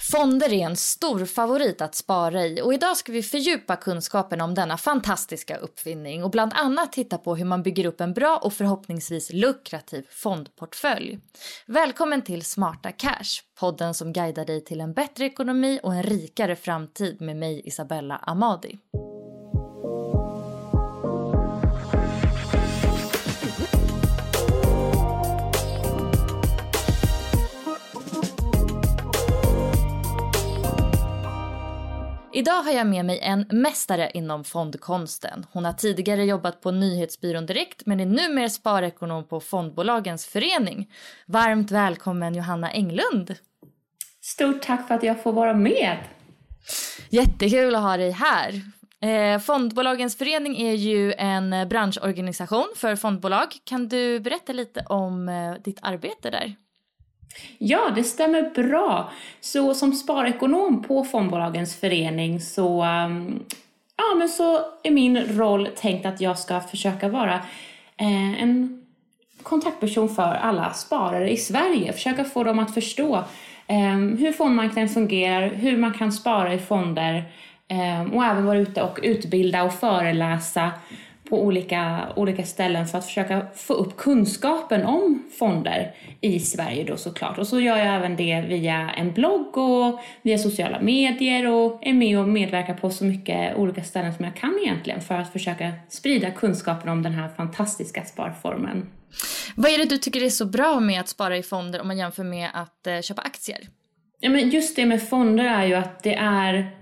Fonder 0.00 0.52
är 0.52 0.66
en 0.66 0.76
stor 0.76 1.24
favorit 1.24 1.80
att 1.80 1.94
spara 1.94 2.46
i 2.46 2.62
och 2.62 2.74
idag 2.74 2.96
ska 2.96 3.12
vi 3.12 3.22
fördjupa 3.22 3.76
kunskapen 3.76 4.40
om 4.40 4.54
denna 4.54 4.76
fantastiska 4.76 5.56
uppfinning 5.56 6.24
och 6.24 6.30
bland 6.30 6.52
annat 6.54 6.92
titta 6.92 7.18
på 7.18 7.36
hur 7.36 7.44
man 7.44 7.62
bygger 7.62 7.86
upp 7.86 8.00
en 8.00 8.14
bra 8.14 8.40
och 8.42 8.52
förhoppningsvis 8.52 9.32
lukrativ 9.32 10.06
fondportfölj. 10.10 11.18
Välkommen 11.66 12.22
till 12.22 12.44
Smarta 12.44 12.92
Cash, 12.92 13.42
podden 13.60 13.94
som 13.94 14.12
guidar 14.12 14.44
dig 14.44 14.64
till 14.64 14.80
en 14.80 14.92
bättre 14.92 15.24
ekonomi 15.24 15.80
och 15.82 15.94
en 15.94 16.02
rikare 16.02 16.56
framtid 16.56 17.20
med 17.20 17.36
mig 17.36 17.62
Isabella 17.64 18.16
Amadi. 18.16 18.78
Idag 32.32 32.62
har 32.62 32.70
jag 32.72 32.86
med 32.86 33.04
mig 33.04 33.18
en 33.18 33.46
mästare 33.50 34.10
inom 34.14 34.44
fondkonsten. 34.44 35.46
Hon 35.52 35.64
har 35.64 35.72
tidigare 35.72 36.24
jobbat 36.24 36.60
på 36.60 36.70
nyhetsbyrån 36.70 37.46
Direkt 37.46 37.86
men 37.86 38.00
är 38.00 38.06
numera 38.06 38.48
sparekonom 38.48 39.28
på 39.28 39.40
Fondbolagens 39.40 40.26
förening. 40.26 40.92
Varmt 41.26 41.70
välkommen 41.70 42.34
Johanna 42.34 42.70
Englund! 42.70 43.34
Stort 44.20 44.62
tack 44.62 44.88
för 44.88 44.94
att 44.94 45.02
jag 45.02 45.22
får 45.22 45.32
vara 45.32 45.54
med! 45.54 45.98
Jättekul 47.10 47.74
att 47.74 47.82
ha 47.82 47.96
dig 47.96 48.10
här. 48.10 48.62
Eh, 49.00 49.40
Fondbolagens 49.40 50.18
förening 50.18 50.60
är 50.60 50.74
ju 50.74 51.12
en 51.12 51.68
branschorganisation 51.68 52.72
för 52.76 52.96
fondbolag. 52.96 53.46
Kan 53.64 53.88
du 53.88 54.20
berätta 54.20 54.52
lite 54.52 54.84
om 54.88 55.28
eh, 55.28 55.54
ditt 55.64 55.78
arbete 55.82 56.30
där? 56.30 56.56
Ja, 57.58 57.90
det 57.94 58.04
stämmer 58.04 58.50
bra. 58.50 59.12
Så 59.40 59.74
som 59.74 59.92
sparekonom 59.92 60.82
på 60.82 61.04
Fondbolagens 61.04 61.76
förening 61.76 62.40
så, 62.40 62.82
ehm, 62.82 63.42
ja, 63.96 64.18
men 64.18 64.28
så 64.28 64.60
är 64.82 64.90
min 64.90 65.38
roll 65.38 65.68
tänkt 65.76 66.06
att 66.06 66.20
jag 66.20 66.38
ska 66.38 66.60
försöka 66.60 67.08
vara 67.08 67.34
eh, 67.96 68.42
en 68.42 68.82
kontaktperson 69.42 70.08
för 70.08 70.34
alla 70.34 70.72
sparare 70.72 71.30
i 71.30 71.36
Sverige. 71.36 71.92
Försöka 71.92 72.24
få 72.24 72.44
dem 72.44 72.58
att 72.58 72.74
förstå 72.74 73.24
ehm, 73.66 74.16
hur 74.16 74.32
fondmarknaden 74.32 74.88
fungerar, 74.88 75.48
hur 75.48 75.76
man 75.76 75.92
kan 75.92 76.12
spara 76.12 76.54
i 76.54 76.58
fonder 76.58 77.24
ehm, 77.68 78.12
och 78.12 78.24
även 78.24 78.46
vara 78.46 78.58
ute 78.58 78.82
och 78.82 78.98
utbilda 79.02 79.62
och 79.62 79.74
föreläsa 79.74 80.70
på 81.28 81.42
olika, 81.42 82.08
olika 82.16 82.44
ställen 82.44 82.86
för 82.86 82.98
att 82.98 83.04
försöka 83.04 83.46
få 83.54 83.74
upp 83.74 83.96
kunskapen 83.96 84.84
om 84.84 85.22
fonder 85.38 85.94
i 86.20 86.40
Sverige 86.40 86.84
då 86.84 86.96
såklart. 86.96 87.38
Och 87.38 87.46
så 87.46 87.60
gör 87.60 87.76
jag 87.76 87.94
även 87.94 88.16
det 88.16 88.40
via 88.40 88.90
en 88.90 89.12
blogg 89.12 89.58
och 89.58 90.00
via 90.22 90.38
sociala 90.38 90.80
medier 90.80 91.46
och 91.46 91.78
är 91.82 91.92
med 91.92 92.18
och 92.18 92.28
medverkar 92.28 92.74
på 92.74 92.90
så 92.90 93.04
mycket 93.04 93.56
olika 93.56 93.84
ställen 93.84 94.14
som 94.14 94.24
jag 94.24 94.36
kan 94.36 94.58
egentligen 94.62 95.00
för 95.00 95.14
att 95.14 95.32
försöka 95.32 95.72
sprida 95.88 96.30
kunskapen 96.30 96.88
om 96.88 97.02
den 97.02 97.12
här 97.12 97.28
fantastiska 97.28 98.04
sparformen. 98.04 98.86
Vad 99.56 99.70
är 99.70 99.78
det 99.78 99.84
du 99.84 99.98
tycker 99.98 100.22
är 100.22 100.30
så 100.30 100.46
bra 100.46 100.80
med 100.80 101.00
att 101.00 101.08
spara 101.08 101.36
i 101.36 101.42
fonder 101.42 101.80
om 101.80 101.86
man 101.86 101.98
jämför 101.98 102.24
med 102.24 102.50
att 102.54 102.86
eh, 102.86 103.00
köpa 103.00 103.22
aktier? 103.22 103.58
Ja, 104.20 104.30
men 104.30 104.50
just 104.50 104.76
det 104.76 104.86
med 104.86 105.08
fonder 105.08 105.44
är 105.44 105.66
ju 105.66 105.74
att 105.74 106.02
det 106.02 106.14
är 106.14 106.77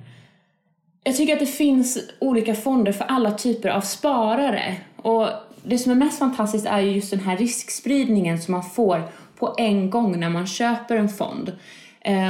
jag 1.07 1.17
tycker 1.17 1.33
att 1.33 1.41
det 1.41 1.47
finns 1.47 1.99
olika 2.19 2.55
fonder 2.55 2.93
för 2.93 3.05
alla 3.05 3.33
typer 3.33 3.69
av 3.69 3.81
sparare. 3.81 4.77
Och 4.97 5.29
det 5.63 5.79
som 5.79 5.93
är 5.93 5.97
mest 5.97 6.19
fantastiskt 6.19 6.67
är 6.67 6.81
ju 6.81 6.91
just 6.91 7.11
den 7.11 7.21
här 7.21 7.37
riskspridningen 7.37 8.43
som 8.43 8.53
man 8.53 8.63
får 8.63 9.03
på 9.39 9.55
en 9.59 9.91
gång 9.91 10.21
när 10.21 10.31
man 10.31 10.47
köper 10.47 10.97
en 10.97 11.09
fond. 11.09 11.53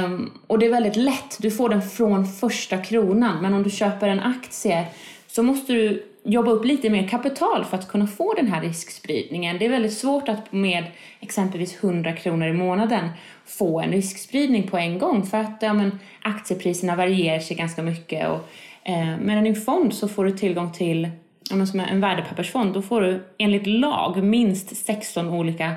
Um, 0.05 0.31
och 0.47 0.59
det 0.59 0.65
är 0.65 0.69
väldigt 0.69 0.95
lätt, 0.95 1.37
du 1.39 1.51
får 1.51 1.69
den 1.69 1.81
från 1.81 2.27
första 2.27 2.77
kronan. 2.77 3.41
Men 3.41 3.53
om 3.53 3.63
du 3.63 3.69
köper 3.69 4.07
en 4.07 4.19
aktie 4.19 4.85
så 5.27 5.43
måste 5.43 5.73
du 5.73 6.03
jobba 6.27 6.51
upp 6.51 6.65
lite 6.65 6.89
mer 6.89 7.07
kapital 7.07 7.65
för 7.65 7.77
att 7.77 7.87
kunna 7.87 8.07
få 8.07 8.33
den 8.33 8.47
här 8.47 8.61
riskspridningen. 8.61 9.57
Det 9.57 9.65
är 9.65 9.69
väldigt 9.69 9.97
svårt 9.97 10.29
att 10.29 10.51
med 10.51 10.83
exempelvis 11.19 11.83
100 11.83 12.13
kronor 12.13 12.47
i 12.47 12.53
månaden 12.53 13.09
få 13.45 13.81
en 13.81 13.91
riskspridning 13.91 14.67
på 14.67 14.77
en 14.77 14.99
gång 14.99 15.25
för 15.25 15.37
att 15.37 15.57
ja, 15.61 15.73
men, 15.73 15.99
aktiepriserna 16.21 16.95
varierar 16.95 17.39
sig 17.39 17.57
ganska 17.57 17.83
mycket. 17.83 18.27
Och, 18.27 18.49
eh, 18.83 19.17
medan 19.21 19.45
i 19.45 19.49
en 19.49 19.55
fond 19.55 19.93
så 19.93 20.07
får 20.07 20.25
du 20.25 20.31
tillgång 20.31 20.73
till 20.73 21.09
ja, 21.49 21.65
som 21.65 21.79
en 21.79 22.01
värdepappersfond, 22.01 22.73
då 22.73 22.81
får 22.81 23.01
du 23.01 23.23
enligt 23.37 23.67
lag 23.67 24.23
minst 24.23 24.85
16 24.85 25.29
olika 25.29 25.75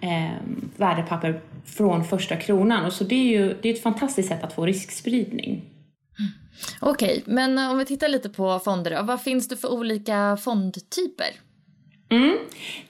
eh, 0.00 0.30
värdepapper 0.76 1.40
från 1.66 2.04
första 2.04 2.36
kronan. 2.36 2.84
Och 2.84 2.92
så 2.92 3.04
det 3.04 3.14
är 3.14 3.40
ju 3.40 3.56
det 3.62 3.68
är 3.68 3.74
ett 3.74 3.82
fantastiskt 3.82 4.28
sätt 4.28 4.44
att 4.44 4.52
få 4.52 4.66
riskspridning. 4.66 5.62
Okej, 6.80 7.22
okay, 7.22 7.34
men 7.34 7.58
eh, 7.58 7.70
om 7.70 7.78
vi 7.78 7.84
tittar 7.84 8.08
lite 8.08 8.28
på 8.28 8.58
fonder 8.58 8.90
då. 8.90 9.02
Vad 9.02 9.22
finns 9.22 9.48
det 9.48 9.56
för 9.56 9.72
olika 9.72 10.36
fondtyper? 10.36 11.26
Mm. 12.08 12.38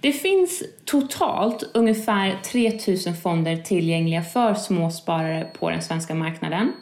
Det 0.00 0.12
finns 0.12 0.62
totalt 0.84 1.70
ungefär 1.74 2.38
3000 2.44 3.16
fonder 3.16 3.56
tillgängliga 3.56 4.22
för 4.22 4.54
småsparare 4.54 5.44
på 5.44 5.70
den 5.70 5.82
svenska 5.82 6.14
marknaden. 6.14 6.72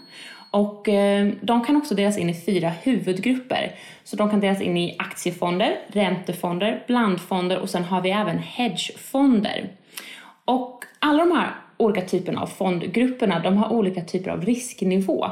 Och 0.50 0.88
eh, 0.88 1.32
de 1.42 1.64
kan 1.64 1.76
också 1.76 1.94
delas 1.94 2.18
in 2.18 2.30
i 2.30 2.34
fyra 2.34 2.68
huvudgrupper. 2.68 3.74
Så 4.04 4.16
de 4.16 4.30
kan 4.30 4.40
delas 4.40 4.60
in 4.60 4.76
i 4.76 4.96
aktiefonder, 4.98 5.78
räntefonder, 5.86 6.84
blandfonder 6.86 7.58
och 7.58 7.70
sen 7.70 7.84
har 7.84 8.00
vi 8.00 8.10
även 8.10 8.38
hedgefonder. 8.38 9.68
Och 10.44 10.84
alla 10.98 11.24
de 11.24 11.32
här 11.32 11.54
olika 11.76 12.00
typerna 12.00 12.42
av 12.42 12.46
fondgrupperna, 12.46 13.40
de 13.40 13.56
har 13.56 13.72
olika 13.72 14.04
typer 14.04 14.30
av 14.30 14.44
risknivå. 14.44 15.26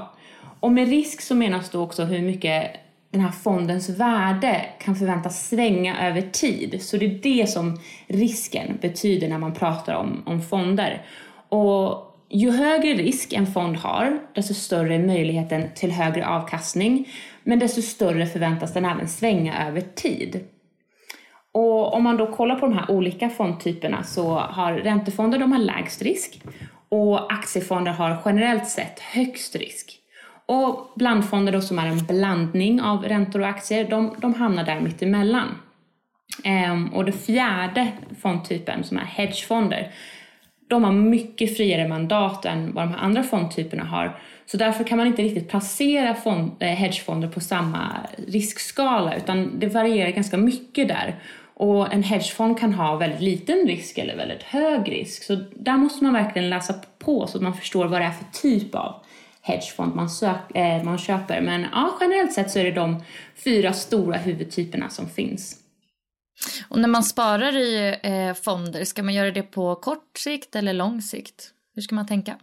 Och 0.61 0.73
med 0.73 0.89
risk 0.89 1.21
så 1.21 1.35
menas 1.35 1.71
då 1.71 1.83
också 1.83 2.05
hur 2.05 2.23
mycket 2.23 2.77
den 3.11 3.21
här 3.21 3.31
fondens 3.31 3.89
värde 3.89 4.67
kan 4.81 4.97
förväntas 4.97 5.49
svänga 5.49 6.09
över 6.09 6.21
tid. 6.21 6.83
Så 6.83 6.97
det 6.97 7.07
är 7.07 7.19
det 7.23 7.51
som 7.51 7.81
risken 8.07 8.79
betyder 8.81 9.29
när 9.29 9.39
man 9.39 9.55
pratar 9.55 9.95
om, 9.95 10.23
om 10.27 10.43
fonder. 10.43 11.07
Och 11.49 12.05
ju 12.31 12.51
högre 12.51 12.95
risk 12.95 13.33
en 13.33 13.47
fond 13.47 13.77
har, 13.77 14.21
desto 14.35 14.55
större 14.55 14.95
är 14.95 15.07
möjligheten 15.07 15.63
till 15.75 15.91
högre 15.93 16.27
avkastning. 16.27 17.09
Men 17.45 17.59
desto 17.59 17.83
större 17.83 18.27
förväntas 18.27 18.73
den 18.73 18.85
även 18.85 19.09
svänga 19.09 19.69
över 19.69 19.81
tid. 19.81 20.45
Och 21.53 21.95
om 21.95 22.03
man 22.03 22.17
då 22.17 22.27
kollar 22.27 22.55
på 22.59 22.67
de 22.67 22.75
här 22.75 22.91
olika 22.91 23.31
fondtyperna 23.31 24.03
så 24.05 24.39
har 24.39 24.73
räntefonder 24.73 25.39
de 25.39 25.53
har 25.53 25.59
lägst 25.59 26.03
risk 26.03 26.41
Och 26.89 27.33
aktiefonder 27.33 27.93
har 27.93 28.23
generellt 28.25 28.69
sett 28.69 29.01
högst 29.01 29.57
risk. 29.57 29.98
Och 30.49 30.93
blandfonder 30.95 31.53
då 31.53 31.61
som 31.61 31.79
är 31.79 31.87
en 31.87 32.07
blandning 32.07 32.81
av 32.81 33.05
räntor 33.05 33.41
och 33.41 33.49
aktier, 33.49 33.91
de, 33.91 34.15
de 34.19 34.35
hamnar 34.35 34.65
där 34.65 34.81
mittemellan. 34.81 35.49
Ehm, 36.45 36.89
och 36.89 37.05
den 37.05 37.15
fjärde 37.15 37.93
fondtypen 38.23 38.85
som 38.85 38.97
är 38.97 39.05
hedgefonder, 39.05 39.91
de 40.69 40.85
har 40.85 40.93
mycket 40.93 41.57
friare 41.57 41.89
mandat 41.89 42.45
än 42.45 42.75
vad 42.75 42.85
de 42.85 42.91
här 42.95 42.99
andra 42.99 43.23
fondtyperna 43.23 43.85
har. 43.85 44.21
Så 44.47 44.57
därför 44.57 44.85
kan 44.85 44.99
man 44.99 45.07
inte 45.07 45.23
riktigt 45.23 45.49
placera 45.49 46.15
fond, 46.15 46.51
eh, 46.61 46.69
hedgefonder 46.69 47.29
på 47.29 47.41
samma 47.41 47.97
riskskala 48.29 49.17
utan 49.17 49.59
det 49.59 49.67
varierar 49.67 50.11
ganska 50.11 50.37
mycket 50.37 50.89
där. 50.89 51.15
Och 51.55 51.93
en 51.93 52.03
hedgefond 52.03 52.59
kan 52.59 52.73
ha 52.75 52.97
väldigt 52.97 53.21
liten 53.21 53.67
risk 53.67 53.99
eller 53.99 54.17
väldigt 54.17 54.43
hög 54.43 54.93
risk. 54.93 55.23
Så 55.23 55.45
där 55.57 55.77
måste 55.77 56.05
man 56.05 56.13
verkligen 56.13 56.51
läsa 56.51 56.75
på 56.99 57.27
så 57.27 57.39
att 57.39 57.43
man 57.43 57.55
förstår 57.55 57.87
vad 57.87 58.01
det 58.01 58.05
är 58.05 58.11
för 58.11 58.41
typ 58.43 58.75
av 58.75 58.95
hedgefond 59.49 59.95
man, 59.95 60.11
sök, 60.11 60.57
eh, 60.57 60.83
man 60.83 60.99
köper. 60.99 61.41
Men 61.41 61.67
ja, 61.73 61.99
generellt 62.01 62.33
sett 62.33 62.51
så 62.51 62.59
är 62.59 62.65
det 62.65 62.73
de 62.73 63.03
fyra 63.45 63.73
stora 63.73 64.17
huvudtyperna 64.17 64.89
som 64.91 65.09
finns. 65.09 65.57
Och 66.69 66.79
när 66.79 66.89
man 66.89 67.05
sparar 67.05 67.57
i 67.57 67.97
eh, 68.03 68.35
fonder, 68.35 68.85
ska 68.85 69.03
man 69.03 69.15
göra 69.15 69.31
det 69.31 69.43
på 69.43 69.75
kort 69.75 70.19
sikt 70.19 70.57
eller 70.57 70.73
lång 70.73 71.03
sikt? 71.03 71.51
Hur 71.75 71.83
ska 71.83 71.95
man 71.95 72.07
tänka? 72.07 72.37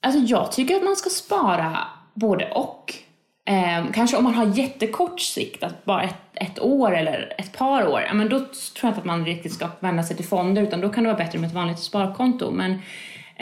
Alltså 0.00 0.20
jag 0.20 0.52
tycker 0.52 0.76
att 0.76 0.84
man 0.84 0.96
ska 0.96 1.10
spara 1.10 1.78
både 2.14 2.50
och. 2.50 2.94
Eh, 3.44 3.92
kanske 3.92 4.16
om 4.16 4.24
man 4.24 4.34
har 4.34 4.46
jättekort 4.46 5.20
sikt, 5.20 5.62
att 5.62 5.84
bara 5.84 6.02
ett, 6.02 6.14
ett, 6.34 6.58
år 6.58 6.96
eller 6.96 7.34
ett 7.38 7.52
par 7.58 7.86
år, 7.86 8.00
ja, 8.00 8.14
men 8.14 8.28
då 8.28 8.38
tror 8.38 8.50
jag 8.80 8.90
inte 8.90 9.00
att 9.00 9.04
man 9.04 9.24
riktigt 9.26 9.52
ska 9.52 9.68
vända 9.80 10.02
sig 10.02 10.16
till 10.16 10.26
fonder 10.26 10.62
utan 10.62 10.80
då 10.80 10.88
kan 10.88 11.04
det 11.04 11.10
vara 11.10 11.24
bättre 11.24 11.38
med 11.38 11.48
ett 11.48 11.54
vanligt 11.54 11.78
sparkonto. 11.78 12.50
Men 12.50 12.78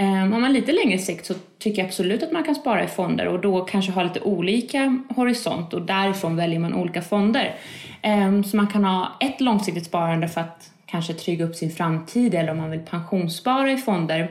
Ehm, 0.01 0.33
om 0.33 0.41
man 0.41 0.53
lite 0.53 0.73
längre 0.73 0.99
sikt 0.99 1.27
så 1.27 1.35
tycker 1.59 1.79
jag 1.83 1.87
absolut 1.87 2.23
att 2.23 2.33
man 2.33 2.45
kan 2.45 2.55
spara 2.55 2.85
i 2.85 2.87
fonder 2.87 3.29
och 3.29 3.41
då 3.41 3.65
kanske 3.65 3.93
ha 3.93 4.03
lite 4.03 4.21
olika 4.21 5.03
horisont 5.17 5.75
och 5.75 5.83
därifrån 5.83 6.37
väljer 6.37 6.59
man 6.59 6.75
olika 6.75 7.03
fonder. 7.03 7.57
Ehm, 8.03 8.45
så 8.45 8.57
man 8.57 8.67
kan 8.67 8.85
ha 8.85 9.09
ett 9.21 9.41
långsiktigt 9.41 9.87
sparande 9.87 10.29
för 10.29 10.41
att 10.41 10.71
kanske 10.87 11.15
trygga 11.15 11.45
upp 11.45 11.55
sin 11.55 11.71
framtid 11.71 12.35
eller 12.35 12.51
om 12.51 12.57
man 12.57 12.71
vill 12.71 12.81
pensionsspara 12.81 13.73
i 13.73 13.77
fonder. 13.77 14.31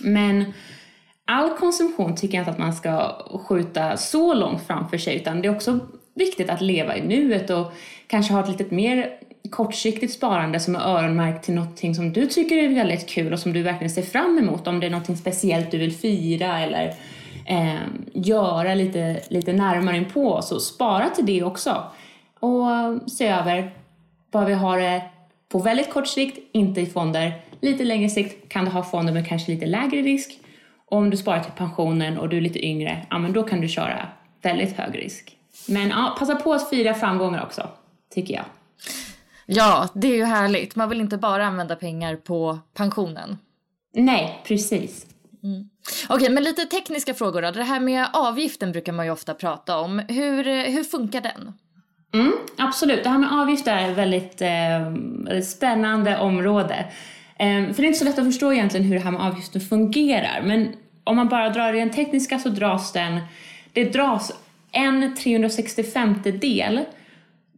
Men 0.00 0.52
all 1.24 1.50
konsumtion 1.50 2.16
tycker 2.16 2.38
jag 2.38 2.42
inte 2.42 2.50
att 2.50 2.58
man 2.58 2.72
ska 2.72 3.22
skjuta 3.48 3.96
så 3.96 4.34
långt 4.34 4.66
framför 4.66 4.98
sig 4.98 5.16
utan 5.16 5.42
det 5.42 5.48
är 5.48 5.54
också 5.54 5.78
viktigt 6.14 6.50
att 6.50 6.60
leva 6.60 6.96
i 6.96 7.06
nuet 7.06 7.50
och 7.50 7.72
kanske 8.06 8.32
ha 8.32 8.42
ett 8.42 8.58
lite 8.58 8.74
mer 8.74 9.18
kortsiktigt 9.50 10.12
sparande 10.12 10.60
som 10.60 10.76
är 10.76 10.80
öronmärkt 10.80 11.44
till 11.44 11.54
någonting 11.54 11.94
som 11.94 12.12
du 12.12 12.26
tycker 12.26 12.56
är 12.56 12.68
väldigt 12.68 13.08
kul 13.08 13.32
och 13.32 13.38
som 13.38 13.52
du 13.52 13.62
verkligen 13.62 13.90
ser 13.90 14.02
fram 14.02 14.38
emot. 14.38 14.66
Om 14.66 14.80
det 14.80 14.86
är 14.86 14.90
någonting 14.90 15.16
speciellt 15.16 15.70
du 15.70 15.78
vill 15.78 15.92
fira 15.92 16.60
eller 16.60 16.94
eh, 17.46 17.80
göra 18.12 18.74
lite, 18.74 19.20
lite 19.28 19.52
närmare 19.52 19.96
inpå. 19.96 20.42
så 20.42 20.60
spara 20.60 21.08
till 21.08 21.26
det 21.26 21.42
också. 21.42 21.84
Och 22.40 22.66
se 23.10 23.28
över 23.28 23.70
vad 24.30 24.46
vi 24.46 24.54
har 24.54 24.78
det 24.78 25.02
på 25.48 25.58
väldigt 25.58 25.90
kort 25.90 26.06
sikt, 26.06 26.38
inte 26.52 26.80
i 26.80 26.86
fonder. 26.86 27.32
Lite 27.60 27.84
längre 27.84 28.08
sikt 28.08 28.48
kan 28.48 28.64
du 28.64 28.70
ha 28.70 28.82
fonder 28.82 29.12
med 29.12 29.28
kanske 29.28 29.52
lite 29.52 29.66
lägre 29.66 30.02
risk 30.02 30.38
om 30.90 31.10
du 31.10 31.16
sparar 31.16 31.40
till 31.40 31.52
pensionen 31.52 32.18
och 32.18 32.28
du 32.28 32.36
är 32.36 32.40
lite 32.40 32.66
yngre, 32.66 33.06
ja 33.10 33.18
men 33.18 33.32
då 33.32 33.42
kan 33.42 33.60
du 33.60 33.68
köra 33.68 34.08
väldigt 34.42 34.76
hög 34.76 34.98
risk. 34.98 35.36
Men 35.68 35.88
ja, 35.88 36.16
passa 36.18 36.34
på 36.34 36.52
att 36.52 36.70
fira 36.70 36.94
framgångar 36.94 37.42
också, 37.42 37.68
tycker 38.14 38.34
jag. 38.34 38.44
Ja, 39.50 39.88
det 39.94 40.08
är 40.08 40.16
ju 40.16 40.24
härligt. 40.24 40.76
Man 40.76 40.88
vill 40.88 41.00
inte 41.00 41.16
bara 41.18 41.46
använda 41.46 41.76
pengar 41.76 42.16
på 42.16 42.58
pensionen. 42.74 43.38
Nej, 43.94 44.42
precis. 44.46 45.06
Mm. 45.42 45.68
Okej, 46.08 46.16
okay, 46.16 46.34
men 46.34 46.44
lite 46.44 46.64
tekniska 46.64 47.14
frågor 47.14 47.42
då. 47.42 47.50
Det 47.50 47.62
här 47.62 47.80
med 47.80 48.06
avgiften 48.12 48.72
brukar 48.72 48.92
man 48.92 49.06
ju 49.06 49.12
ofta 49.12 49.34
prata 49.34 49.78
om. 49.78 49.98
Hur, 49.98 50.70
hur 50.70 50.84
funkar 50.84 51.20
den? 51.20 51.52
Mm, 52.14 52.32
absolut, 52.56 53.04
det 53.04 53.10
här 53.10 53.18
med 53.18 53.32
avgifter 53.32 53.76
är 53.76 53.90
ett 53.90 53.98
väldigt 53.98 54.42
eh, 54.42 55.40
spännande 55.42 56.18
område. 56.18 56.86
Ehm, 57.38 57.74
för 57.74 57.82
det 57.82 57.86
är 57.86 57.88
inte 57.88 57.98
så 57.98 58.04
lätt 58.04 58.18
att 58.18 58.24
förstå 58.24 58.52
egentligen 58.52 58.86
hur 58.86 58.94
det 58.94 59.00
här 59.04 59.10
med 59.10 59.20
avgiften 59.20 59.60
fungerar. 59.60 60.42
Men 60.44 60.72
om 61.04 61.16
man 61.16 61.28
bara 61.28 61.50
drar 61.50 61.72
rent 61.72 61.92
tekniska 61.92 62.38
så 62.38 62.48
dras 62.48 62.92
den, 62.92 63.20
det 63.72 63.84
dras 63.84 64.32
en 64.72 65.16
365 65.16 66.14
del 66.24 66.84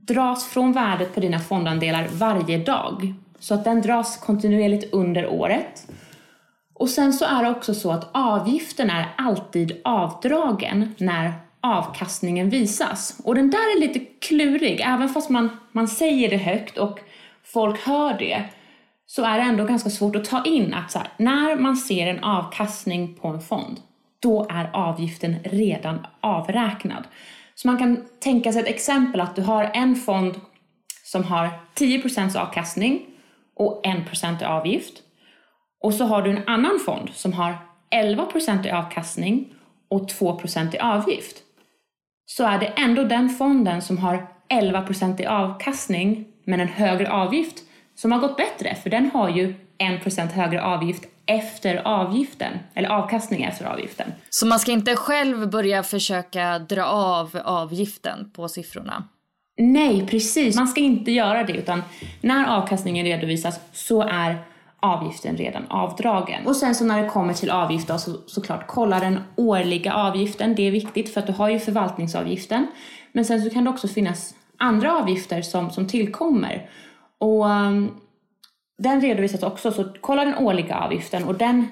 dras 0.01 0.49
från 0.49 0.73
värdet 0.73 1.15
på 1.15 1.21
dina 1.21 1.39
fondandelar 1.39 2.09
varje 2.13 2.59
dag. 2.59 3.15
Så 3.39 3.55
att 3.55 3.65
den 3.65 3.83
dras 3.83 4.17
kontinuerligt 4.17 4.95
under 4.95 5.29
året. 5.29 5.87
Och 6.75 6.89
sen 6.89 7.13
så 7.13 7.25
är 7.25 7.43
det 7.43 7.51
också 7.51 7.75
så 7.75 7.91
att 7.91 8.11
avgiften 8.13 8.91
är 8.91 9.09
alltid 9.17 9.81
avdragen 9.85 10.95
när 10.99 11.33
avkastningen 11.61 12.51
visas. 12.51 13.21
Och 13.25 13.35
den 13.35 13.51
där 13.51 13.77
är 13.77 13.81
lite 13.81 13.99
klurig, 13.99 14.81
även 14.81 15.09
fast 15.09 15.31
man, 15.31 15.51
man 15.73 15.89
säger 15.89 16.31
det 16.31 16.37
högt 16.37 16.79
och 16.79 17.01
folk 17.45 17.87
hör 17.87 18.19
det 18.19 18.45
så 19.07 19.25
är 19.25 19.39
det 19.39 19.45
ändå 19.45 19.65
ganska 19.65 19.91
svårt 19.91 20.17
att 20.17 20.25
ta 20.25 20.45
in 20.45 20.75
att 20.75 20.91
så 20.91 20.99
här, 20.99 21.09
när 21.17 21.57
man 21.57 21.77
ser 21.77 22.07
en 22.07 22.25
avkastning 22.25 23.15
på 23.15 23.29
en 23.29 23.41
fond, 23.41 23.81
då 24.21 24.47
är 24.51 24.71
avgiften 24.73 25.37
redan 25.45 26.07
avräknad. 26.21 27.05
Så 27.63 27.69
man 27.69 27.79
kan 27.79 28.05
tänka 28.21 28.53
sig 28.53 28.63
ett 28.63 28.69
exempel 28.69 29.21
att 29.21 29.37
du 29.37 29.43
har 29.43 29.71
en 29.75 29.97
fond 29.97 30.41
som 31.05 31.25
har 31.25 31.51
10% 31.75 32.37
avkastning 32.37 33.07
och 33.57 33.87
1 33.87 34.43
i 34.43 34.45
avgift. 34.45 34.95
Och 35.81 35.95
så 35.95 36.05
har 36.05 36.23
du 36.23 36.31
en 36.31 36.49
annan 36.49 36.79
fond 36.87 37.11
som 37.13 37.33
har 37.33 37.59
11 37.91 38.29
i 38.65 38.71
avkastning 38.71 39.55
och 39.89 40.09
2 40.09 40.41
i 40.73 40.79
avgift. 40.79 41.37
Så 42.27 42.45
är 42.45 42.59
det 42.59 42.67
ändå 42.67 43.05
den 43.05 43.29
fonden 43.29 43.83
som 43.83 43.99
har 43.99 44.27
11 44.49 44.87
i 45.19 45.27
avkastning 45.27 46.27
men 46.45 46.61
en 46.61 46.69
högre 46.69 47.11
avgift 47.11 47.63
som 47.95 48.13
har 48.13 48.19
gått 48.19 48.37
bättre, 48.37 48.75
för 48.75 48.91
den 48.91 49.11
har 49.11 49.29
ju 49.29 49.55
1% 49.79 50.33
högre 50.33 50.63
avgift 50.63 51.05
efter 51.31 51.83
avgiften, 51.85 52.53
eller 52.75 52.89
avkastning 52.89 53.43
efter 53.43 53.65
avgiften. 53.65 54.13
Så 54.31 54.47
man 54.47 54.59
ska 54.59 54.73
inte 54.73 54.97
själv 54.97 55.51
börja 55.51 55.83
försöka 55.83 56.59
dra 56.59 56.85
av 56.85 57.41
avgiften 57.45 58.31
på 58.31 58.49
siffrorna? 58.49 59.05
Nej, 59.61 60.07
precis. 60.07 60.57
Man 60.57 60.69
ska 60.69 60.81
inte 60.81 61.13
göra 61.13 61.45
det, 61.45 61.53
utan 61.53 61.83
när 62.21 62.47
avkastningen 62.47 63.07
redovisas 63.07 63.61
så 63.73 64.03
är 64.03 64.39
avgiften 64.81 65.37
redan 65.37 65.67
avdragen. 65.69 66.47
Och 66.47 66.57
sen 66.57 66.75
så 66.75 66.85
när 66.85 67.03
det 67.03 67.09
kommer 67.09 67.35
till 67.35 67.51
avgift 67.51 67.89
då, 67.89 67.99
så 67.99 68.13
såklart 68.27 68.67
kolla 68.67 69.01
den 69.01 69.19
årliga 69.37 69.95
avgiften. 69.95 70.55
Det 70.55 70.63
är 70.63 70.71
viktigt 70.71 71.15
för 71.15 71.21
att 71.21 71.27
du 71.27 71.33
har 71.33 71.49
ju 71.49 71.59
förvaltningsavgiften. 71.59 72.67
Men 73.13 73.25
sen 73.25 73.43
så 73.43 73.51
kan 73.51 73.65
det 73.65 73.71
också 73.71 73.89
finnas 73.89 74.35
andra 74.57 74.99
avgifter 74.99 75.43
som, 75.43 75.71
som 75.71 75.87
tillkommer. 75.87 76.71
Och 77.19 77.45
um, 77.47 78.01
den 78.81 79.01
redovisas 79.01 79.43
också, 79.43 79.73
så 79.73 79.85
kolla 80.01 80.25
den 80.25 80.35
årliga 80.35 80.77
avgiften 80.77 81.25
och 81.25 81.35
den 81.35 81.67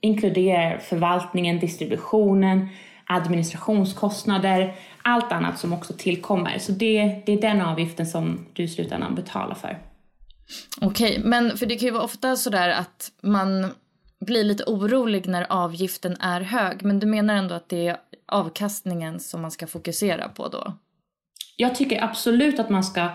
inkluderar 0.00 0.78
förvaltningen, 0.78 1.60
distributionen, 1.60 2.68
administrationskostnader, 3.06 4.74
allt 5.02 5.32
annat 5.32 5.58
som 5.58 5.72
också 5.72 5.92
tillkommer. 5.92 6.58
Så 6.58 6.72
det, 6.72 7.22
det 7.26 7.32
är 7.32 7.40
den 7.40 7.60
avgiften 7.60 8.06
som 8.06 8.46
du 8.52 8.62
i 8.62 8.68
slutändan 8.68 9.14
betalar 9.14 9.54
för. 9.54 9.78
Okej, 10.80 11.10
okay, 11.10 11.24
men 11.24 11.56
för 11.56 11.66
det 11.66 11.76
kan 11.76 11.86
ju 11.86 11.92
vara 11.92 12.04
ofta 12.04 12.36
sådär 12.36 12.68
att 12.68 13.12
man 13.22 13.66
blir 14.20 14.44
lite 14.44 14.64
orolig 14.64 15.28
när 15.28 15.46
avgiften 15.48 16.16
är 16.20 16.40
hög, 16.40 16.84
men 16.84 16.98
du 16.98 17.06
menar 17.06 17.34
ändå 17.34 17.54
att 17.54 17.68
det 17.68 17.88
är 17.88 17.96
avkastningen 18.26 19.20
som 19.20 19.42
man 19.42 19.50
ska 19.50 19.66
fokusera 19.66 20.28
på 20.28 20.48
då? 20.48 20.72
Jag 21.56 21.74
tycker 21.74 22.04
absolut 22.04 22.58
att 22.58 22.70
man 22.70 22.84
ska 22.84 23.08